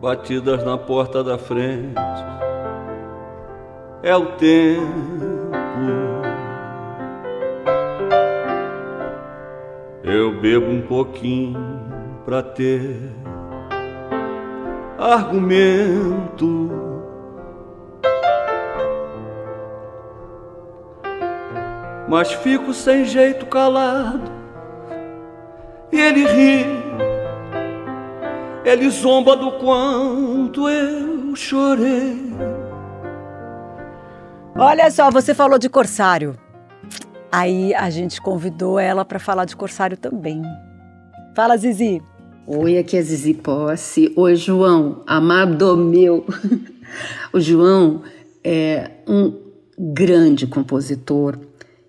Batidas 0.00 0.64
na 0.64 0.76
porta 0.76 1.22
da 1.22 1.38
frente. 1.38 1.94
É 4.02 4.14
o 4.16 4.26
tempo. 4.36 5.48
Eu 10.02 10.40
bebo 10.40 10.70
um 10.70 10.82
pouquinho 10.82 11.58
pra 12.24 12.42
ter 12.42 12.96
argumento. 14.98 16.87
Mas 22.08 22.32
fico 22.32 22.72
sem 22.72 23.04
jeito 23.04 23.44
calado 23.46 24.38
e 25.92 26.00
ele 26.00 26.24
ri. 26.26 26.64
Ele 28.64 28.90
zomba 28.90 29.36
do 29.36 29.52
quanto 29.52 30.68
eu 30.68 31.34
chorei. 31.34 32.32
Olha 34.56 34.90
só, 34.90 35.10
você 35.10 35.34
falou 35.34 35.58
de 35.58 35.68
Corsário. 35.68 36.36
Aí 37.30 37.74
a 37.74 37.90
gente 37.90 38.20
convidou 38.20 38.78
ela 38.78 39.04
para 39.04 39.18
falar 39.18 39.44
de 39.44 39.54
Corsário 39.54 39.96
também. 39.96 40.42
Fala, 41.34 41.56
Zizi. 41.56 42.02
Oi, 42.46 42.78
aqui 42.78 42.96
é 42.96 43.02
Zizi 43.02 43.34
Posse. 43.34 44.12
Oi, 44.16 44.34
João, 44.34 45.02
amado 45.06 45.76
meu. 45.76 46.24
o 47.32 47.38
João 47.38 48.02
é 48.42 48.90
um 49.06 49.32
grande 49.78 50.46
compositor 50.46 51.38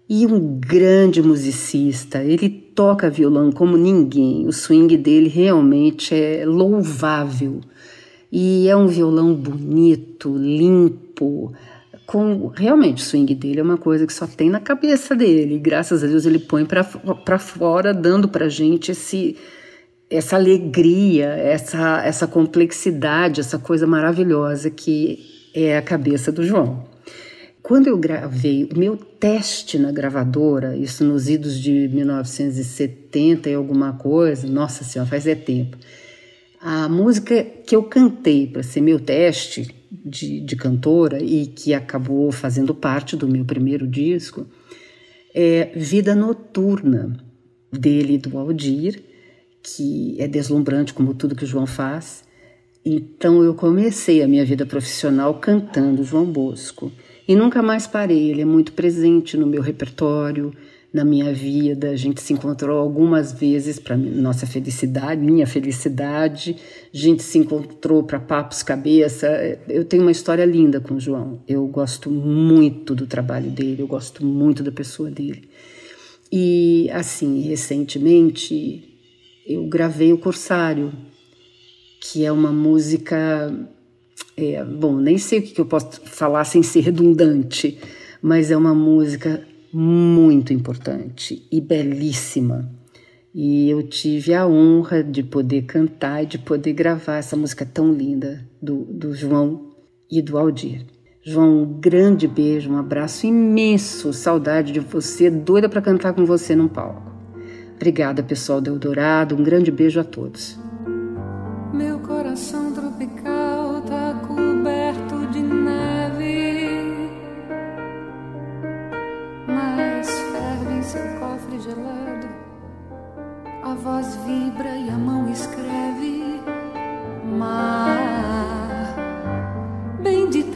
e 0.09 0.25
um 0.25 0.59
grande 0.59 1.21
musicista. 1.21 2.23
Ele 2.23 2.49
toca 2.49 3.09
violão 3.09 3.51
como 3.51 3.77
ninguém. 3.77 4.47
O 4.47 4.51
swing 4.51 4.97
dele 4.97 5.29
realmente 5.29 6.15
é 6.15 6.43
louvável. 6.45 7.61
E 8.31 8.67
é 8.67 8.75
um 8.75 8.87
violão 8.87 9.33
bonito, 9.35 10.35
limpo, 10.35 11.53
com 12.09 12.47
realmente 12.47 13.03
o 13.03 13.05
swing 13.05 13.35
dele 13.35 13.59
é 13.59 13.63
uma 13.63 13.77
coisa 13.77 14.07
que 14.07 14.13
só 14.13 14.25
tem 14.25 14.49
na 14.49 14.59
cabeça 14.59 15.15
dele. 15.15 15.55
E 15.55 15.59
graças 15.59 16.03
a 16.03 16.07
Deus 16.07 16.25
ele 16.25 16.39
põe 16.39 16.65
para 16.65 17.37
fora, 17.37 17.93
dando 17.93 18.27
para 18.27 18.49
gente 18.49 18.91
esse 18.91 19.37
essa 20.09 20.35
alegria, 20.35 21.27
essa 21.27 22.01
essa 22.03 22.25
complexidade, 22.25 23.39
essa 23.41 23.59
coisa 23.59 23.85
maravilhosa 23.85 24.71
que 24.71 25.49
é 25.53 25.77
a 25.77 25.83
cabeça 25.83 26.31
do 26.31 26.43
João. 26.43 26.88
Quando 27.69 27.85
eu 27.85 27.99
gravei 27.99 28.63
o 28.63 28.79
meu 28.79 28.97
teste 28.97 29.77
na 29.77 29.91
gravadora, 29.91 30.75
isso 30.75 31.03
nos 31.03 31.29
idos 31.29 31.61
de 31.61 31.87
1970 31.89 33.47
e 33.47 33.53
alguma 33.53 33.93
coisa, 33.93 34.47
nossa 34.47 34.83
senhora, 34.83 35.07
faz 35.07 35.27
é 35.27 35.35
tempo. 35.35 35.77
A 36.59 36.89
música 36.89 37.43
que 37.43 37.75
eu 37.75 37.83
cantei 37.83 38.47
para 38.47 38.63
ser 38.63 38.81
meu 38.81 38.99
teste 38.99 39.69
de, 39.91 40.39
de 40.39 40.55
cantora 40.55 41.21
e 41.21 41.45
que 41.45 41.71
acabou 41.71 42.31
fazendo 42.31 42.73
parte 42.73 43.15
do 43.15 43.27
meu 43.27 43.45
primeiro 43.45 43.87
disco 43.87 44.47
é 45.31 45.71
Vida 45.75 46.15
Noturna, 46.15 47.23
dele 47.71 48.17
do 48.17 48.35
Aldir, 48.39 48.99
que 49.61 50.15
é 50.17 50.27
deslumbrante 50.27 50.91
como 50.91 51.13
tudo 51.13 51.35
que 51.35 51.43
o 51.43 51.47
João 51.47 51.67
faz. 51.67 52.23
Então 52.83 53.43
eu 53.43 53.53
comecei 53.53 54.23
a 54.23 54.27
minha 54.27 54.43
vida 54.43 54.65
profissional 54.65 55.35
cantando 55.35 56.03
João 56.03 56.25
Bosco 56.25 56.91
e 57.29 57.35
nunca 57.35 57.61
mais 57.61 57.85
parei. 57.85 58.31
Ele 58.31 58.41
é 58.41 58.45
muito 58.45 58.73
presente 58.73 59.37
no 59.37 59.45
meu 59.45 59.61
repertório, 59.61 60.51
na 60.91 61.05
minha 61.05 61.31
vida. 61.31 61.91
A 61.91 61.95
gente 61.95 62.19
se 62.23 62.33
encontrou 62.33 62.79
algumas 62.79 63.31
vezes 63.31 63.77
para 63.77 63.95
nossa 63.95 64.47
felicidade, 64.47 65.21
minha 65.21 65.45
felicidade. 65.45 66.55
A 66.91 66.97
gente 66.97 67.21
se 67.21 67.37
encontrou 67.37 68.01
para 68.01 68.19
papos 68.19 68.63
cabeça. 68.63 69.27
Eu 69.67 69.85
tenho 69.85 70.01
uma 70.01 70.11
história 70.11 70.43
linda 70.43 70.79
com 70.79 70.95
o 70.95 70.99
João. 70.99 71.39
Eu 71.47 71.67
gosto 71.67 72.09
muito 72.09 72.95
do 72.95 73.05
trabalho 73.05 73.51
dele, 73.51 73.83
eu 73.83 73.87
gosto 73.87 74.25
muito 74.25 74.63
da 74.63 74.71
pessoa 74.71 75.11
dele. 75.11 75.47
E 76.31 76.89
assim, 76.91 77.41
recentemente 77.41 78.97
eu 79.45 79.67
gravei 79.67 80.11
o 80.11 80.17
Corsário, 80.17 80.91
que 82.01 82.25
é 82.25 82.31
uma 82.31 82.51
música 82.51 83.53
é, 84.43 84.63
bom, 84.63 84.95
nem 84.97 85.17
sei 85.17 85.39
o 85.39 85.41
que 85.41 85.59
eu 85.59 85.65
posso 85.65 86.01
falar 86.01 86.43
sem 86.45 86.63
ser 86.63 86.81
redundante, 86.81 87.77
mas 88.21 88.51
é 88.51 88.57
uma 88.57 88.73
música 88.73 89.41
muito 89.71 90.53
importante 90.53 91.45
e 91.51 91.61
belíssima. 91.61 92.69
E 93.33 93.69
eu 93.69 93.83
tive 93.83 94.33
a 94.33 94.47
honra 94.47 95.03
de 95.03 95.21
poder 95.21 95.63
cantar 95.63 96.23
e 96.23 96.25
de 96.25 96.39
poder 96.39 96.73
gravar 96.73 97.17
essa 97.17 97.35
música 97.35 97.65
tão 97.65 97.93
linda 97.93 98.43
do, 98.61 98.85
do 98.85 99.13
João 99.13 99.69
e 100.09 100.21
do 100.21 100.37
Aldir. 100.37 100.85
João, 101.21 101.63
um 101.63 101.79
grande 101.79 102.27
beijo, 102.27 102.71
um 102.71 102.77
abraço 102.77 103.27
imenso, 103.27 104.11
saudade 104.11 104.71
de 104.71 104.79
você, 104.79 105.29
doida 105.29 105.69
para 105.69 105.81
cantar 105.81 106.13
com 106.13 106.25
você 106.25 106.55
num 106.55 106.67
palco. 106.67 107.11
Obrigada, 107.75 108.23
pessoal 108.23 108.59
do 108.59 108.71
Eldorado, 108.71 109.35
um 109.35 109.43
grande 109.43 109.69
beijo 109.69 109.99
a 109.99 110.03
todos. 110.03 110.57
Meu 111.73 111.99
coração 111.99 112.68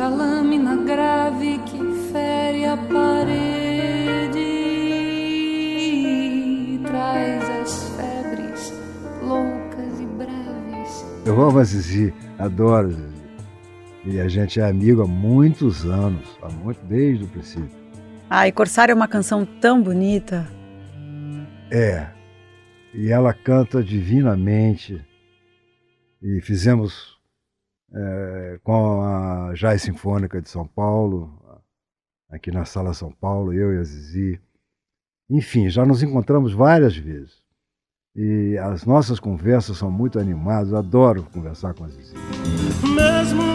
Bendita 0.03 0.09
lâmina 0.09 0.75
grave 0.75 1.59
que 1.59 1.79
fere 2.11 2.65
a 2.65 2.75
parede, 2.75 3.19
traz 6.85 7.49
as 7.49 7.89
febres 7.95 8.73
loucas 9.21 10.01
e 10.01 10.05
breves. 10.05 11.05
Eu 11.25 11.41
amo 11.41 11.59
a 11.59 11.63
Zizi, 11.63 12.13
adoro 12.37 12.91
Zizi. 12.91 13.23
E 14.05 14.19
a 14.19 14.27
gente 14.27 14.59
é 14.59 14.65
amigo 14.65 15.01
há 15.01 15.07
muitos 15.07 15.85
anos, 15.85 16.37
há 16.41 16.49
muito, 16.49 16.83
desde 16.85 17.23
o 17.23 17.27
princípio. 17.27 17.71
Ai, 18.29 18.51
Corsário 18.51 18.91
é 18.91 18.95
uma 18.95 19.07
canção 19.07 19.45
tão 19.45 19.81
bonita. 19.81 20.45
É, 21.71 22.07
e 22.93 23.09
ela 23.09 23.33
canta 23.33 23.81
divinamente. 23.81 25.01
E 26.21 26.41
fizemos 26.41 27.12
é, 27.93 28.59
com 28.63 29.01
a 29.01 29.53
Jazz 29.53 29.81
Sinfônica 29.83 30.41
de 30.41 30.49
São 30.49 30.67
Paulo, 30.67 31.31
aqui 32.29 32.51
na 32.51 32.65
Sala 32.65 32.93
São 32.93 33.11
Paulo, 33.11 33.53
eu 33.53 33.73
e 33.73 33.77
a 33.77 33.83
Zizi. 33.83 34.41
Enfim, 35.29 35.69
já 35.69 35.85
nos 35.85 36.01
encontramos 36.01 36.53
várias 36.53 36.95
vezes. 36.95 37.41
E 38.15 38.57
as 38.57 38.85
nossas 38.85 39.19
conversas 39.19 39.77
são 39.77 39.89
muito 39.89 40.19
animadas, 40.19 40.73
adoro 40.73 41.23
conversar 41.33 41.73
com 41.73 41.83
a 41.83 41.87
Zizi. 41.87 42.15
Mesmo 42.95 43.52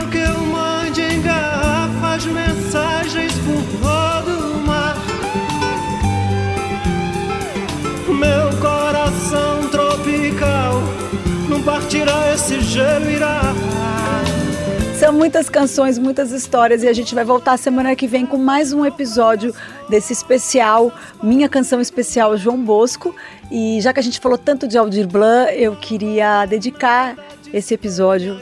São 15.09 15.17
muitas 15.17 15.49
canções, 15.49 15.99
muitas 15.99 16.33
histórias 16.33 16.83
e 16.83 16.87
a 16.87 16.93
gente 16.93 17.15
vai 17.15 17.25
voltar 17.25 17.57
semana 17.57 17.97
que 17.97 18.07
vem 18.07 18.27
com 18.27 18.37
mais 18.37 18.75
um 18.75 18.85
episódio 18.85 19.55
desse 19.89 20.13
especial, 20.13 20.93
minha 21.23 21.49
canção 21.49 21.81
especial 21.81 22.37
João 22.37 22.63
Bosco. 22.63 23.17
E 23.51 23.81
já 23.81 23.91
que 23.91 24.01
a 24.01 24.03
gente 24.03 24.21
falou 24.21 24.37
tanto 24.37 24.69
de 24.69 24.77
Aldir 24.77 25.09
Blanc, 25.09 25.51
eu 25.57 25.75
queria 25.77 26.45
dedicar 26.45 27.17
esse 27.55 27.73
episódio 27.73 28.39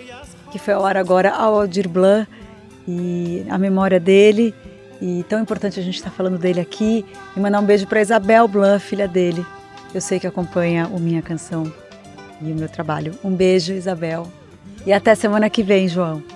que 0.51 0.59
foi 0.59 0.75
ao 0.75 0.85
ar 0.85 0.97
agora 0.97 1.31
ao 1.31 1.55
Aldir 1.55 1.89
Blanc 1.89 2.29
e 2.89 3.47
a 3.49 3.57
memória 3.57 4.01
dele. 4.01 4.53
E 5.01 5.25
tão 5.29 5.41
importante 5.41 5.79
a 5.79 5.83
gente 5.85 5.95
estar 5.95 6.11
tá 6.11 6.17
falando 6.17 6.37
dele 6.37 6.61
aqui. 6.61 7.07
E 7.37 7.39
mandar 7.39 7.61
um 7.61 7.65
beijo 7.65 7.87
para 7.87 8.01
Isabel 8.01 8.49
Blanc, 8.49 8.85
filha 8.85 9.07
dele. 9.07 9.47
Eu 9.95 10.01
sei 10.01 10.19
que 10.19 10.27
acompanha 10.27 10.89
o 10.89 10.99
Minha 10.99 11.23
Canção 11.23 11.73
e 12.43 12.51
o 12.51 12.57
meu 12.57 12.69
trabalho. 12.69 13.15
Um 13.23 13.31
beijo, 13.31 13.73
Isabel. 13.73 14.27
E 14.85 14.93
até 14.93 15.15
semana 15.15 15.49
que 15.49 15.63
vem, 15.63 15.87
João. 15.87 16.36